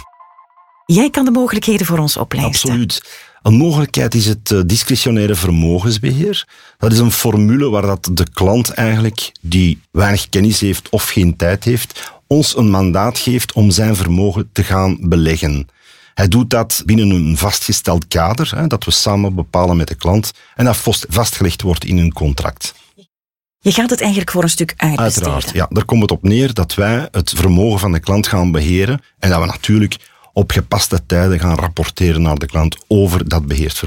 Jij 0.87 1.11
kan 1.11 1.25
de 1.25 1.31
mogelijkheden 1.31 1.87
voor 1.87 1.99
ons 1.99 2.17
oplijsten. 2.17 2.71
Absoluut. 2.71 3.27
Een 3.43 3.55
mogelijkheid 3.55 4.15
is 4.15 4.27
het 4.27 4.51
eh, 4.51 4.61
discretionaire 4.67 5.35
vermogensbeheer. 5.35 6.47
Dat 6.79 6.93
is 6.93 6.99
een 6.99 7.13
formule 7.13 7.71
waar 7.71 7.87
dat 7.87 8.11
de 8.13 8.27
klant 8.33 8.71
eigenlijk, 8.71 9.33
die 9.41 9.81
weinig 9.91 10.29
kennis 10.29 10.61
heeft 10.61 10.89
of 10.89 11.09
geen 11.09 11.37
tijd 11.37 11.65
heeft, 11.65 12.18
ons 12.29 12.57
een 12.57 12.71
mandaat 12.71 13.19
geeft 13.19 13.53
om 13.53 13.71
zijn 13.71 13.97
vermogen 13.97 14.51
te 14.53 14.65
gaan 14.65 14.97
beleggen. 15.01 15.69
Hij 16.15 16.29
doet 16.29 16.51
dat 16.51 16.83
binnen 16.85 17.11
een 17.11 17.37
vastgesteld 17.37 18.09
kader, 18.09 18.53
hè, 18.57 18.67
dat 18.67 18.85
we 18.85 18.91
samen 18.91 19.35
bepalen 19.35 19.77
met 19.77 19.89
de 19.89 19.95
klant, 19.95 20.33
en 20.55 20.65
dat 20.65 20.77
vast- 20.77 21.07
vastgelegd 21.09 21.63
wordt 21.63 21.85
in 21.85 21.99
een 21.99 22.13
contract. 22.13 22.75
Je 23.61 23.73
gaat 23.73 23.91
het 23.91 24.01
eigenlijk 24.01 24.31
voor 24.31 24.43
een 24.43 24.49
stuk 24.49 24.75
uitbesteden. 24.77 25.33
Uiteraard, 25.33 25.57
ja. 25.57 25.67
Daar 25.71 25.85
komt 25.85 26.03
het 26.03 26.11
op 26.11 26.23
neer 26.23 26.55
dat 26.55 26.75
wij 26.75 27.09
het 27.11 27.33
vermogen 27.37 27.79
van 27.79 27.93
de 27.93 28.01
klant 28.01 28.27
gaan 28.27 28.51
beheren 28.51 29.01
en 29.19 29.31
dat 29.31 29.41
we 29.41 29.47
natuurlijk 29.47 29.97
op 30.33 30.51
gepaste 30.51 31.07
tijden 31.07 31.41
gaan 31.41 31.59
rapporteren 31.59 32.23
naar 32.23 32.39
de 32.39 32.47
klant 32.47 32.77
over 32.87 33.29
dat 33.29 33.47
beheerd 33.47 33.79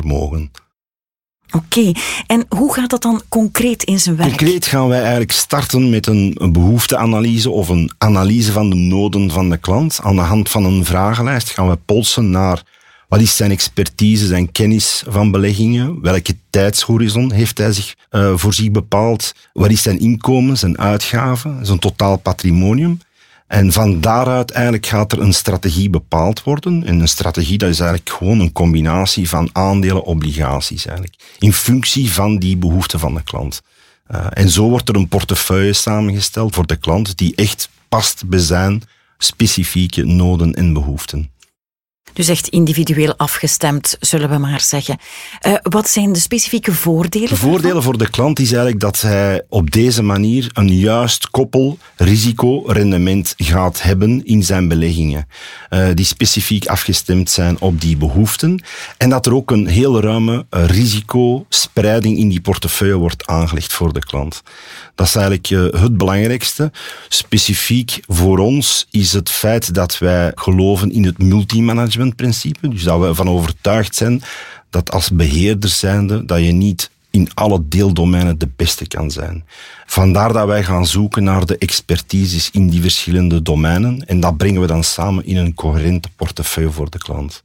Oké, 1.51 1.91
en 2.27 2.45
hoe 2.49 2.73
gaat 2.73 2.89
dat 2.89 3.01
dan 3.01 3.21
concreet 3.29 3.83
in 3.83 3.99
zijn 3.99 4.15
werk? 4.15 4.29
Concreet 4.29 4.65
gaan 4.65 4.87
wij 4.87 4.99
eigenlijk 4.99 5.31
starten 5.31 5.89
met 5.89 6.07
een, 6.07 6.37
behoefteanalyse 6.51 7.49
of 7.49 7.69
een 7.69 7.91
analyse 7.97 8.51
van 8.51 8.69
de 8.69 8.75
noden 8.75 9.31
van 9.31 9.49
de 9.49 9.57
klant. 9.57 9.99
Aan 10.03 10.15
de 10.15 10.21
hand 10.21 10.49
van 10.49 10.65
een 10.65 10.85
vragenlijst 10.85 11.49
gaan 11.49 11.69
we 11.69 11.75
polsen 11.75 12.29
naar 12.29 12.63
wat 13.07 13.19
is 13.19 13.35
zijn 13.35 13.51
expertise, 13.51 14.25
zijn 14.25 14.51
kennis 14.51 15.03
van 15.07 15.31
beleggingen, 15.31 16.01
welke 16.01 16.35
tijdshorizon 16.49 17.31
heeft 17.31 17.57
hij 17.57 17.71
zich 17.71 17.95
uh, 18.11 18.33
voor 18.35 18.53
zich 18.53 18.71
bepaald, 18.71 19.33
wat 19.53 19.69
is 19.69 19.81
zijn 19.81 19.99
inkomen, 19.99 20.57
zijn 20.57 20.79
uitgaven, 20.79 21.65
zijn 21.65 21.79
totaal 21.79 22.17
patrimonium. 22.17 22.99
En 23.51 23.71
van 23.71 24.01
daaruit 24.01 24.51
eigenlijk 24.51 24.85
gaat 24.85 25.11
er 25.11 25.21
een 25.21 25.33
strategie 25.33 25.89
bepaald 25.89 26.43
worden. 26.43 26.83
En 26.83 26.99
een 26.99 27.07
strategie 27.07 27.57
dat 27.57 27.69
is 27.69 27.79
eigenlijk 27.79 28.09
gewoon 28.09 28.39
een 28.39 28.51
combinatie 28.51 29.29
van 29.29 29.49
aandelen, 29.51 30.03
obligaties 30.03 30.85
eigenlijk. 30.85 31.35
In 31.39 31.53
functie 31.53 32.11
van 32.11 32.37
die 32.37 32.57
behoeften 32.57 32.99
van 32.99 33.13
de 33.13 33.23
klant. 33.23 33.61
Uh, 34.11 34.25
en 34.29 34.49
zo 34.49 34.69
wordt 34.69 34.89
er 34.89 34.95
een 34.95 35.07
portefeuille 35.07 35.73
samengesteld 35.73 36.55
voor 36.55 36.65
de 36.65 36.75
klant 36.75 37.17
die 37.17 37.35
echt 37.35 37.69
past 37.89 38.27
bij 38.27 38.39
zijn 38.39 38.83
specifieke 39.17 40.05
noden 40.05 40.53
en 40.53 40.73
behoeften. 40.73 41.30
Dus 42.13 42.27
echt 42.27 42.47
individueel 42.47 43.13
afgestemd, 43.17 43.97
zullen 43.99 44.29
we 44.29 44.37
maar 44.37 44.61
zeggen. 44.61 44.97
Uh, 45.47 45.53
wat 45.61 45.89
zijn 45.89 46.13
de 46.13 46.19
specifieke 46.19 46.73
voordelen? 46.73 47.29
De 47.29 47.35
voordelen 47.35 47.83
voor 47.83 47.97
de 47.97 48.09
klant 48.09 48.39
is 48.39 48.51
eigenlijk 48.51 48.79
dat 48.79 49.01
hij 49.01 49.43
op 49.49 49.71
deze 49.71 50.03
manier 50.03 50.49
een 50.53 50.77
juist 50.77 51.29
koppel 51.29 51.77
risico-rendement 51.95 53.33
gaat 53.37 53.81
hebben 53.81 54.25
in 54.25 54.43
zijn 54.43 54.67
beleggingen. 54.67 55.27
Uh, 55.69 55.87
die 55.93 56.05
specifiek 56.05 56.65
afgestemd 56.65 57.29
zijn 57.29 57.59
op 57.59 57.81
die 57.81 57.97
behoeften. 57.97 58.63
En 58.97 59.09
dat 59.09 59.25
er 59.25 59.35
ook 59.35 59.51
een 59.51 59.67
heel 59.67 60.01
ruime 60.01 60.45
uh, 60.51 60.65
risicospreiding 60.65 62.17
in 62.17 62.29
die 62.29 62.41
portefeuille 62.41 62.95
wordt 62.95 63.25
aangelegd 63.25 63.73
voor 63.73 63.93
de 63.93 64.05
klant. 64.05 64.43
Dat 64.95 65.07
is 65.07 65.15
eigenlijk 65.15 65.47
het 65.81 65.97
belangrijkste. 65.97 66.71
Specifiek 67.09 67.99
voor 68.07 68.37
ons 68.37 68.87
is 68.91 69.13
het 69.13 69.29
feit 69.29 69.73
dat 69.73 69.97
wij 69.97 70.31
geloven 70.35 70.91
in 70.91 71.05
het 71.05 71.17
multimanagementprincipe. 72.01 72.67
Dus 72.67 72.83
dat 72.83 72.99
we 72.99 73.07
ervan 73.07 73.29
overtuigd 73.29 73.95
zijn 73.95 74.21
dat 74.69 74.91
als 74.91 75.11
beheerder 75.11 75.69
zijnde, 75.69 76.25
dat 76.25 76.39
je 76.39 76.51
niet 76.51 76.89
in 77.09 77.29
alle 77.33 77.67
deeldomeinen 77.67 78.37
de 78.37 78.49
beste 78.55 78.87
kan 78.87 79.11
zijn. 79.11 79.45
Vandaar 79.85 80.33
dat 80.33 80.47
wij 80.47 80.63
gaan 80.63 80.87
zoeken 80.87 81.23
naar 81.23 81.45
de 81.45 81.57
expertises 81.57 82.49
in 82.51 82.69
die 82.69 82.81
verschillende 82.81 83.41
domeinen 83.41 84.07
en 84.07 84.19
dat 84.19 84.37
brengen 84.37 84.61
we 84.61 84.67
dan 84.67 84.83
samen 84.83 85.25
in 85.25 85.37
een 85.37 85.53
coherente 85.53 86.09
portefeuille 86.15 86.71
voor 86.71 86.89
de 86.89 86.97
klant. 86.97 87.43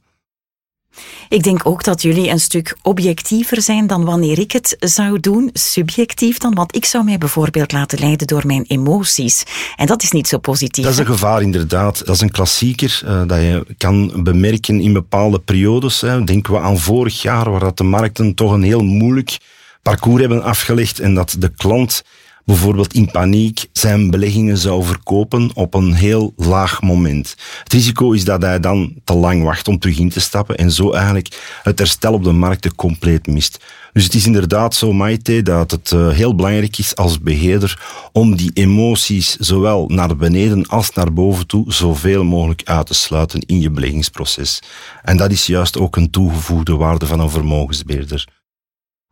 Ik 1.29 1.43
denk 1.43 1.65
ook 1.65 1.83
dat 1.83 2.01
jullie 2.01 2.29
een 2.29 2.39
stuk 2.39 2.77
objectiever 2.81 3.61
zijn 3.61 3.87
dan 3.87 4.05
wanneer 4.05 4.39
ik 4.39 4.51
het 4.51 4.75
zou 4.79 5.19
doen, 5.19 5.49
subjectief 5.53 6.37
dan, 6.37 6.53
want 6.53 6.75
ik 6.75 6.85
zou 6.85 7.03
mij 7.03 7.17
bijvoorbeeld 7.17 7.71
laten 7.71 7.99
leiden 7.99 8.27
door 8.27 8.43
mijn 8.45 8.65
emoties. 8.67 9.43
En 9.75 9.85
dat 9.85 10.03
is 10.03 10.11
niet 10.11 10.27
zo 10.27 10.37
positief. 10.37 10.83
Dat 10.83 10.93
is 10.93 10.99
een 10.99 11.05
gevaar 11.05 11.41
inderdaad. 11.41 12.05
Dat 12.05 12.15
is 12.15 12.21
een 12.21 12.31
klassieker 12.31 13.01
uh, 13.05 13.21
dat 13.27 13.39
je 13.39 13.65
kan 13.77 14.23
bemerken 14.23 14.81
in 14.81 14.93
bepaalde 14.93 15.39
periodes. 15.39 16.01
Hè. 16.01 16.23
Denken 16.23 16.53
we 16.53 16.59
aan 16.59 16.79
vorig 16.79 17.21
jaar, 17.21 17.51
waar 17.51 17.59
dat 17.59 17.77
de 17.77 17.83
markten 17.83 18.33
toch 18.33 18.51
een 18.51 18.63
heel 18.63 18.83
moeilijk 18.83 19.37
parcours 19.81 20.19
hebben 20.19 20.43
afgelegd 20.43 20.99
en 20.99 21.13
dat 21.13 21.35
de 21.39 21.51
klant 21.57 22.03
bijvoorbeeld 22.47 22.93
in 22.93 23.11
paniek 23.11 23.65
zijn 23.71 24.09
beleggingen 24.09 24.57
zou 24.57 24.83
verkopen 24.83 25.51
op 25.53 25.73
een 25.73 25.93
heel 25.93 26.33
laag 26.35 26.81
moment. 26.81 27.35
Het 27.63 27.73
risico 27.73 28.11
is 28.11 28.25
dat 28.25 28.41
hij 28.41 28.59
dan 28.59 28.93
te 29.03 29.13
lang 29.13 29.43
wacht 29.43 29.67
om 29.67 29.79
terug 29.79 29.97
in 29.97 30.09
te 30.09 30.19
stappen 30.19 30.57
en 30.57 30.71
zo 30.71 30.91
eigenlijk 30.91 31.59
het 31.63 31.79
herstel 31.79 32.13
op 32.13 32.23
de 32.23 32.31
markten 32.31 32.75
compleet 32.75 33.27
mist. 33.27 33.59
Dus 33.93 34.03
het 34.03 34.13
is 34.13 34.25
inderdaad 34.25 34.75
zo, 34.75 34.93
Maite, 34.93 35.41
dat 35.41 35.71
het 35.71 35.91
uh, 35.91 36.09
heel 36.09 36.35
belangrijk 36.35 36.77
is 36.77 36.95
als 36.95 37.19
beheerder 37.19 37.81
om 38.11 38.35
die 38.35 38.51
emoties 38.53 39.35
zowel 39.35 39.87
naar 39.87 40.15
beneden 40.15 40.67
als 40.67 40.91
naar 40.93 41.13
boven 41.13 41.47
toe 41.47 41.73
zoveel 41.73 42.23
mogelijk 42.23 42.61
uit 42.63 42.85
te 42.85 42.93
sluiten 42.93 43.41
in 43.41 43.59
je 43.59 43.69
beleggingsproces. 43.69 44.59
En 45.03 45.17
dat 45.17 45.31
is 45.31 45.45
juist 45.45 45.77
ook 45.77 45.95
een 45.95 46.09
toegevoegde 46.09 46.75
waarde 46.75 47.05
van 47.05 47.19
een 47.19 47.29
vermogensbeheerder. 47.29 48.36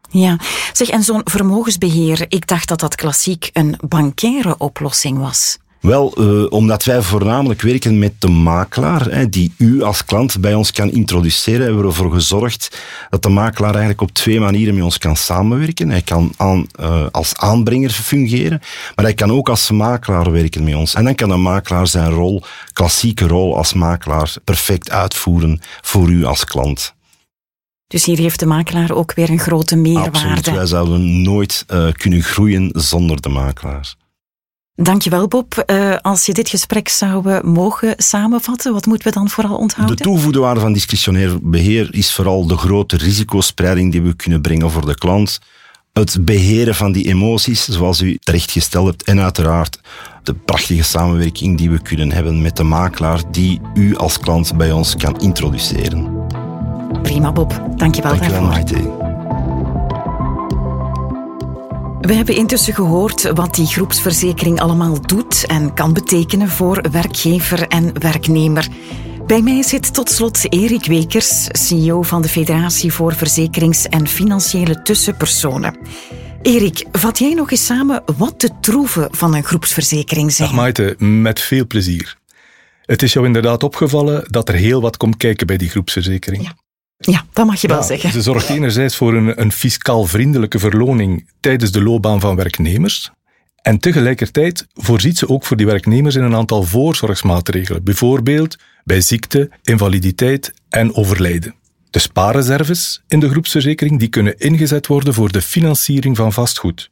Ja, 0.09 0.39
zeg, 0.73 0.89
en 0.89 1.03
zo'n 1.03 1.21
vermogensbeheer, 1.23 2.25
ik 2.27 2.47
dacht 2.47 2.67
dat 2.67 2.79
dat 2.79 2.95
klassiek 2.95 3.49
een 3.53 3.77
bankaire 3.87 4.55
oplossing 4.57 5.17
was. 5.17 5.57
Wel, 5.85 6.13
uh, 6.17 6.51
omdat 6.51 6.83
wij 6.83 7.01
voornamelijk 7.01 7.61
werken 7.61 7.99
met 7.99 8.13
de 8.19 8.27
makelaar, 8.27 9.05
hè, 9.11 9.29
die 9.29 9.53
u 9.57 9.81
als 9.83 10.05
klant 10.05 10.39
bij 10.39 10.53
ons 10.53 10.71
kan 10.71 10.91
introduceren, 10.91 11.61
hebben 11.61 11.81
we 11.81 11.87
ervoor 11.87 12.11
gezorgd 12.11 12.81
dat 13.09 13.23
de 13.23 13.29
makelaar 13.29 13.69
eigenlijk 13.69 14.01
op 14.01 14.11
twee 14.11 14.39
manieren 14.39 14.73
met 14.75 14.83
ons 14.83 14.97
kan 14.97 15.15
samenwerken. 15.15 15.89
Hij 15.89 16.01
kan 16.01 16.33
aan, 16.37 16.67
uh, 16.79 17.05
als 17.11 17.35
aanbrenger 17.35 17.89
fungeren, 17.89 18.61
maar 18.95 19.05
hij 19.05 19.13
kan 19.13 19.31
ook 19.31 19.49
als 19.49 19.71
makelaar 19.71 20.31
werken 20.31 20.63
met 20.63 20.75
ons. 20.75 20.93
En 20.93 21.03
dan 21.03 21.15
kan 21.15 21.29
de 21.29 21.35
makelaar 21.35 21.87
zijn 21.87 22.09
rol, 22.09 22.43
klassieke 22.73 23.27
rol 23.27 23.57
als 23.57 23.73
makelaar, 23.73 24.33
perfect 24.43 24.91
uitvoeren 24.91 25.59
voor 25.81 26.09
u 26.09 26.23
als 26.23 26.45
klant. 26.45 26.94
Dus 27.95 28.05
hier 28.05 28.17
heeft 28.17 28.39
de 28.39 28.45
makelaar 28.45 28.91
ook 28.91 29.13
weer 29.13 29.29
een 29.29 29.39
grote 29.39 29.75
meerwaarde. 29.75 30.09
Absoluut, 30.09 30.51
wij 30.51 30.65
zouden 30.65 31.21
nooit 31.21 31.65
uh, 31.73 31.91
kunnen 31.91 32.21
groeien 32.21 32.69
zonder 32.73 33.21
de 33.21 33.29
makelaar. 33.29 33.95
Dankjewel 34.75 35.27
Bob. 35.27 35.63
Uh, 35.67 35.95
als 36.01 36.25
je 36.25 36.33
dit 36.33 36.49
gesprek 36.49 36.89
zou 36.89 37.45
mogen 37.47 37.93
samenvatten, 37.97 38.73
wat 38.73 38.85
moeten 38.85 39.07
we 39.07 39.13
dan 39.13 39.29
vooral 39.29 39.57
onthouden? 39.57 39.95
De 39.97 40.03
toegevoegde 40.03 40.39
waarde 40.39 40.59
van 40.59 40.73
discretionair 40.73 41.37
beheer 41.41 41.93
is 41.93 42.13
vooral 42.13 42.47
de 42.47 42.57
grote 42.57 42.97
risicospreiding 42.97 43.91
die 43.91 44.01
we 44.01 44.15
kunnen 44.15 44.41
brengen 44.41 44.71
voor 44.71 44.85
de 44.85 44.97
klant. 44.97 45.39
Het 45.93 46.25
beheren 46.25 46.75
van 46.75 46.91
die 46.91 47.07
emoties, 47.07 47.65
zoals 47.65 48.01
u 48.01 48.17
terecht 48.23 48.51
gesteld 48.51 48.87
hebt. 48.87 49.03
En 49.03 49.19
uiteraard 49.19 49.79
de 50.23 50.33
prachtige 50.33 50.83
samenwerking 50.83 51.57
die 51.57 51.69
we 51.69 51.81
kunnen 51.81 52.11
hebben 52.11 52.41
met 52.41 52.57
de 52.57 52.63
makelaar 52.63 53.21
die 53.31 53.61
u 53.73 53.95
als 53.95 54.19
klant 54.19 54.57
bij 54.57 54.71
ons 54.71 54.95
kan 54.95 55.19
introduceren. 55.19 56.14
Prima 57.05 57.31
Bob, 57.31 57.49
dankjewel, 57.75 58.11
dankjewel 58.11 58.19
daarvoor. 58.19 58.47
Maite. 58.47 59.03
We 62.01 62.13
hebben 62.13 62.35
intussen 62.35 62.73
gehoord 62.73 63.31
wat 63.33 63.55
die 63.55 63.65
groepsverzekering 63.65 64.59
allemaal 64.59 65.01
doet 65.01 65.45
en 65.45 65.73
kan 65.73 65.93
betekenen 65.93 66.49
voor 66.49 66.85
werkgever 66.91 67.67
en 67.67 67.99
werknemer. 67.99 68.67
Bij 69.27 69.41
mij 69.41 69.63
zit 69.63 69.93
tot 69.93 70.09
slot 70.09 70.53
Erik 70.53 70.85
Wekers, 70.85 71.47
CEO 71.51 72.01
van 72.01 72.21
de 72.21 72.27
Federatie 72.27 72.93
voor 72.93 73.13
Verzekerings- 73.13 73.87
en 73.87 74.07
Financiële 74.07 74.81
Tussenpersonen. 74.81 75.77
Erik, 76.41 76.85
vat 76.91 77.19
jij 77.19 77.33
nog 77.33 77.51
eens 77.51 77.65
samen 77.65 78.03
wat 78.17 78.41
de 78.41 78.49
troeven 78.61 79.07
van 79.11 79.35
een 79.35 79.43
groepsverzekering 79.43 80.31
zijn? 80.31 80.47
Dag 80.47 80.57
Maite, 80.57 80.95
met 80.97 81.39
veel 81.39 81.67
plezier. 81.67 82.17
Het 82.81 83.03
is 83.03 83.13
jou 83.13 83.25
inderdaad 83.25 83.63
opgevallen 83.63 84.23
dat 84.27 84.49
er 84.49 84.55
heel 84.55 84.81
wat 84.81 84.97
komt 84.97 85.17
kijken 85.17 85.47
bij 85.47 85.57
die 85.57 85.69
groepsverzekering. 85.69 86.43
Ja. 86.43 86.55
Ja, 87.05 87.25
dat 87.33 87.45
mag 87.45 87.61
je 87.61 87.67
wel 87.67 87.83
zeggen. 87.83 88.11
Ze 88.11 88.21
zorgt 88.21 88.49
enerzijds 88.49 88.95
voor 88.95 89.13
een, 89.13 89.41
een 89.41 89.51
fiscaal 89.51 90.05
vriendelijke 90.05 90.59
verloning 90.59 91.29
tijdens 91.39 91.71
de 91.71 91.83
loopbaan 91.83 92.19
van 92.19 92.35
werknemers. 92.35 93.11
En 93.61 93.79
tegelijkertijd 93.79 94.67
voorziet 94.73 95.17
ze 95.17 95.29
ook 95.29 95.45
voor 95.45 95.57
die 95.57 95.65
werknemers 95.65 96.15
in 96.15 96.23
een 96.23 96.35
aantal 96.35 96.63
voorzorgsmaatregelen, 96.63 97.83
bijvoorbeeld 97.83 98.57
bij 98.83 99.01
ziekte, 99.01 99.49
invaliditeit 99.63 100.53
en 100.69 100.95
overlijden. 100.95 101.55
De 101.89 101.99
spaarreserves 101.99 103.03
in 103.07 103.19
de 103.19 103.29
groepsverzekering 103.29 103.99
die 103.99 104.07
kunnen 104.07 104.37
ingezet 104.37 104.87
worden 104.87 105.13
voor 105.13 105.31
de 105.31 105.41
financiering 105.41 106.17
van 106.17 106.33
vastgoed. 106.33 106.89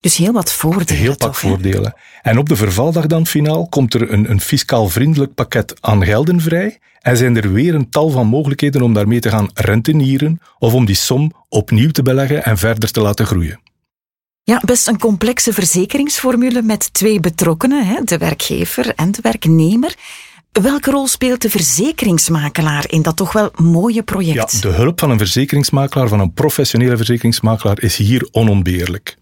Dus 0.00 0.16
heel 0.16 0.32
wat 0.32 0.52
voordelen. 0.52 1.02
Heel 1.02 1.14
wat 1.18 1.36
voordelen. 1.36 1.94
En 2.22 2.38
op 2.38 2.48
de 2.48 2.56
vervaldag 2.56 3.06
dan 3.06 3.26
finaal 3.26 3.68
komt 3.68 3.94
er 3.94 4.12
een, 4.12 4.30
een 4.30 4.40
fiscaal 4.40 4.88
vriendelijk 4.88 5.34
pakket 5.34 5.74
aan 5.80 6.04
gelden 6.04 6.40
vrij 6.40 6.78
en 7.00 7.16
zijn 7.16 7.36
er 7.36 7.52
weer 7.52 7.74
een 7.74 7.90
tal 7.90 8.10
van 8.10 8.26
mogelijkheden 8.26 8.82
om 8.82 8.92
daarmee 8.92 9.20
te 9.20 9.30
gaan 9.30 9.50
rentenieren 9.54 10.40
of 10.58 10.72
om 10.72 10.84
die 10.84 10.94
som 10.94 11.32
opnieuw 11.48 11.90
te 11.90 12.02
beleggen 12.02 12.44
en 12.44 12.58
verder 12.58 12.90
te 12.90 13.00
laten 13.00 13.26
groeien. 13.26 13.60
Ja, 14.42 14.62
best 14.64 14.86
een 14.86 14.98
complexe 14.98 15.52
verzekeringsformule 15.52 16.62
met 16.62 16.92
twee 16.92 17.20
betrokkenen, 17.20 18.06
de 18.06 18.18
werkgever 18.18 18.94
en 18.94 19.12
de 19.12 19.18
werknemer. 19.22 19.94
Welke 20.52 20.90
rol 20.90 21.06
speelt 21.06 21.42
de 21.42 21.50
verzekeringsmakelaar 21.50 22.84
in 22.88 23.02
dat 23.02 23.16
toch 23.16 23.32
wel 23.32 23.50
mooie 23.56 24.02
project? 24.02 24.52
Ja, 24.52 24.60
de 24.60 24.76
hulp 24.76 25.00
van 25.00 25.10
een 25.10 25.18
verzekeringsmakelaar, 25.18 26.08
van 26.08 26.20
een 26.20 26.32
professionele 26.32 26.96
verzekeringsmakelaar, 26.96 27.82
is 27.82 27.96
hier 27.96 28.28
onontbeerlijk. 28.30 29.17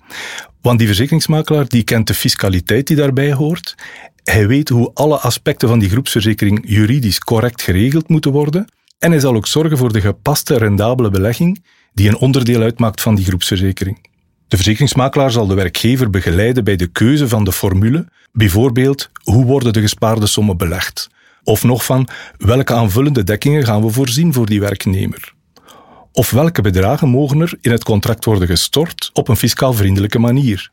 Want 0.60 0.78
die 0.78 0.86
verzekeringsmakelaar 0.86 1.68
die 1.68 1.82
kent 1.82 2.06
de 2.06 2.14
fiscaliteit 2.14 2.86
die 2.86 2.96
daarbij 2.96 3.32
hoort. 3.32 3.74
Hij 4.24 4.46
weet 4.46 4.68
hoe 4.68 4.90
alle 4.94 5.18
aspecten 5.18 5.68
van 5.68 5.78
die 5.78 5.90
groepsverzekering 5.90 6.62
juridisch 6.64 7.18
correct 7.18 7.62
geregeld 7.62 8.08
moeten 8.08 8.32
worden. 8.32 8.68
En 8.98 9.10
hij 9.10 9.20
zal 9.20 9.34
ook 9.34 9.46
zorgen 9.46 9.78
voor 9.78 9.92
de 9.92 10.00
gepaste 10.00 10.56
rendabele 10.56 11.10
belegging 11.10 11.64
die 11.94 12.08
een 12.08 12.16
onderdeel 12.16 12.62
uitmaakt 12.62 13.00
van 13.00 13.14
die 13.14 13.24
groepsverzekering. 13.24 14.08
De 14.48 14.56
verzekeringsmakelaar 14.56 15.30
zal 15.30 15.46
de 15.46 15.54
werkgever 15.54 16.10
begeleiden 16.10 16.64
bij 16.64 16.76
de 16.76 16.86
keuze 16.86 17.28
van 17.28 17.44
de 17.44 17.52
formule, 17.52 18.08
bijvoorbeeld 18.32 19.10
hoe 19.22 19.44
worden 19.44 19.72
de 19.72 19.80
gespaarde 19.80 20.26
sommen 20.26 20.56
belegd? 20.56 21.08
Of 21.42 21.62
nog 21.62 21.84
van 21.84 22.08
welke 22.36 22.74
aanvullende 22.74 23.24
dekkingen 23.24 23.64
gaan 23.64 23.82
we 23.82 23.90
voorzien 23.90 24.32
voor 24.32 24.46
die 24.46 24.60
werknemer? 24.60 25.34
Of 26.16 26.30
welke 26.30 26.62
bedragen 26.62 27.08
mogen 27.08 27.40
er 27.40 27.58
in 27.60 27.70
het 27.70 27.84
contract 27.84 28.24
worden 28.24 28.48
gestort 28.48 29.10
op 29.12 29.28
een 29.28 29.36
fiscaal 29.36 29.72
vriendelijke 29.72 30.18
manier? 30.18 30.70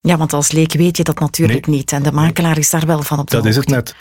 Ja, 0.00 0.16
want 0.16 0.32
als 0.32 0.52
leek 0.52 0.72
weet 0.72 0.96
je 0.96 1.02
dat 1.02 1.18
natuurlijk 1.18 1.66
niet. 1.66 1.92
En 1.92 2.02
de 2.02 2.12
makelaar 2.12 2.58
is 2.58 2.70
daar 2.70 2.86
wel 2.86 3.02
van 3.02 3.18
op 3.18 3.30
de 3.30 3.36
Dat 3.36 3.46
is 3.46 3.56
het 3.56 3.68
net. 3.68 3.94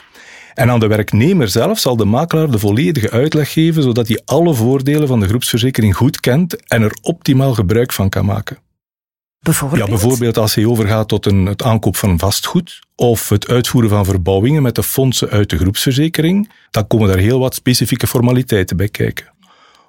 En 0.53 0.69
aan 0.69 0.79
de 0.79 0.87
werknemer 0.87 1.49
zelf 1.49 1.79
zal 1.79 1.95
de 1.95 2.05
makelaar 2.05 2.51
de 2.51 2.59
volledige 2.59 3.09
uitleg 3.09 3.53
geven, 3.53 3.83
zodat 3.83 4.07
hij 4.07 4.21
alle 4.25 4.53
voordelen 4.53 5.07
van 5.07 5.19
de 5.19 5.27
groepsverzekering 5.27 5.95
goed 5.95 6.19
kent 6.19 6.67
en 6.67 6.81
er 6.81 6.97
optimaal 7.01 7.53
gebruik 7.53 7.93
van 7.93 8.09
kan 8.09 8.25
maken. 8.25 8.57
Bijvoorbeeld? 9.39 9.81
Ja, 9.81 9.87
bijvoorbeeld 9.87 10.37
als 10.37 10.55
hij 10.55 10.65
overgaat 10.65 11.07
tot 11.07 11.25
een, 11.25 11.45
het 11.45 11.63
aankoop 11.63 11.95
van 11.95 12.19
vastgoed 12.19 12.79
of 12.95 13.29
het 13.29 13.47
uitvoeren 13.47 13.89
van 13.89 14.05
verbouwingen 14.05 14.61
met 14.61 14.75
de 14.75 14.83
fondsen 14.83 15.29
uit 15.29 15.49
de 15.49 15.57
groepsverzekering, 15.57 16.51
dan 16.71 16.87
komen 16.87 17.07
daar 17.07 17.17
heel 17.17 17.39
wat 17.39 17.55
specifieke 17.55 18.07
formaliteiten 18.07 18.77
bij 18.77 18.89
kijken. 18.89 19.37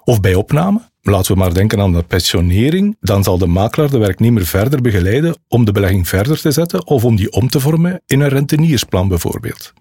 Of 0.03 0.19
bij 0.19 0.35
opname, 0.35 0.81
laten 1.01 1.33
we 1.33 1.39
maar 1.39 1.53
denken 1.53 1.79
aan 1.79 1.93
de 1.93 2.03
pensionering, 2.03 2.97
dan 2.99 3.23
zal 3.23 3.37
de 3.37 3.47
makelaar 3.47 3.89
de 3.89 3.97
werknemer 3.97 4.45
verder 4.45 4.81
begeleiden 4.81 5.35
om 5.47 5.65
de 5.65 5.71
belegging 5.71 6.07
verder 6.07 6.41
te 6.41 6.51
zetten 6.51 6.87
of 6.87 7.05
om 7.05 7.15
die 7.15 7.31
om 7.31 7.49
te 7.49 7.59
vormen 7.59 8.01
in 8.05 8.19
een 8.19 8.29
renteniersplan 8.29 9.07
bijvoorbeeld. 9.07 9.73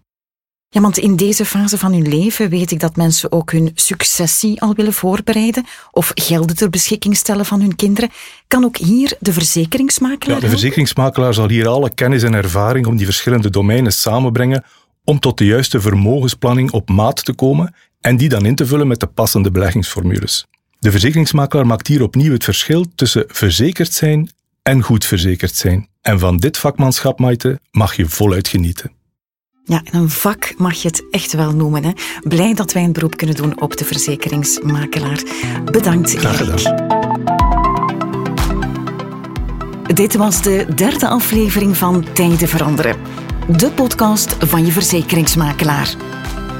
Ja, 0.72 0.80
want 0.80 0.98
in 0.98 1.16
deze 1.16 1.44
fase 1.44 1.78
van 1.78 1.92
hun 1.92 2.08
leven 2.08 2.48
weet 2.48 2.70
ik 2.70 2.80
dat 2.80 2.96
mensen 2.96 3.32
ook 3.32 3.52
hun 3.52 3.70
successie 3.74 4.60
al 4.60 4.74
willen 4.74 4.92
voorbereiden 4.92 5.64
of 5.90 6.10
gelden 6.14 6.56
ter 6.56 6.70
beschikking 6.70 7.16
stellen 7.16 7.44
van 7.44 7.60
hun 7.60 7.76
kinderen. 7.76 8.10
Kan 8.46 8.64
ook 8.64 8.76
hier 8.76 9.16
de 9.20 9.32
verzekeringsmakelaar 9.32 10.36
Ja, 10.36 10.42
de 10.42 10.50
verzekeringsmakelaar 10.50 11.34
zal 11.34 11.48
hier 11.48 11.68
alle 11.68 11.94
kennis 11.94 12.22
en 12.22 12.34
ervaring 12.34 12.86
om 12.86 12.96
die 12.96 13.04
verschillende 13.04 13.50
domeinen 13.50 13.92
samenbrengen 13.92 14.64
om 15.04 15.18
tot 15.18 15.38
de 15.38 15.44
juiste 15.44 15.80
vermogensplanning 15.80 16.70
op 16.70 16.88
maat 16.88 17.24
te 17.24 17.32
komen 17.32 17.74
en 18.00 18.16
die 18.16 18.28
dan 18.28 18.46
in 18.46 18.54
te 18.54 18.66
vullen 18.66 18.88
met 18.88 19.00
de 19.00 19.06
passende 19.06 19.50
beleggingsformules. 19.50 20.46
De 20.78 20.90
verzekeringsmakelaar 20.90 21.66
maakt 21.66 21.86
hier 21.86 22.02
opnieuw 22.02 22.32
het 22.32 22.44
verschil 22.44 22.86
tussen 22.94 23.24
verzekerd 23.28 23.92
zijn 23.92 24.30
en 24.62 24.82
goed 24.82 25.04
verzekerd 25.04 25.54
zijn. 25.54 25.88
En 26.00 26.18
van 26.18 26.36
dit 26.36 26.58
vakmanschap, 26.58 27.18
Maite, 27.18 27.60
mag 27.70 27.94
je 27.94 28.08
voluit 28.08 28.48
genieten. 28.48 28.90
Ja, 29.64 29.82
een 29.90 30.10
vak 30.10 30.54
mag 30.56 30.82
je 30.82 30.88
het 30.88 31.04
echt 31.10 31.32
wel 31.32 31.54
noemen. 31.54 31.84
Hè? 31.84 31.90
Blij 32.20 32.54
dat 32.54 32.72
wij 32.72 32.84
een 32.84 32.92
beroep 32.92 33.16
kunnen 33.16 33.36
doen 33.36 33.60
op 33.60 33.76
de 33.76 33.84
verzekeringsmakelaar. 33.84 35.22
Bedankt, 35.64 36.14
Erik. 36.14 36.72
Dit 39.94 40.14
was 40.14 40.42
de 40.42 40.66
derde 40.74 41.08
aflevering 41.08 41.76
van 41.76 42.04
Tijden 42.12 42.48
Veranderen. 42.48 42.96
De 43.56 43.70
podcast 43.70 44.36
van 44.38 44.66
je 44.66 44.72
verzekeringsmakelaar. 44.72 45.94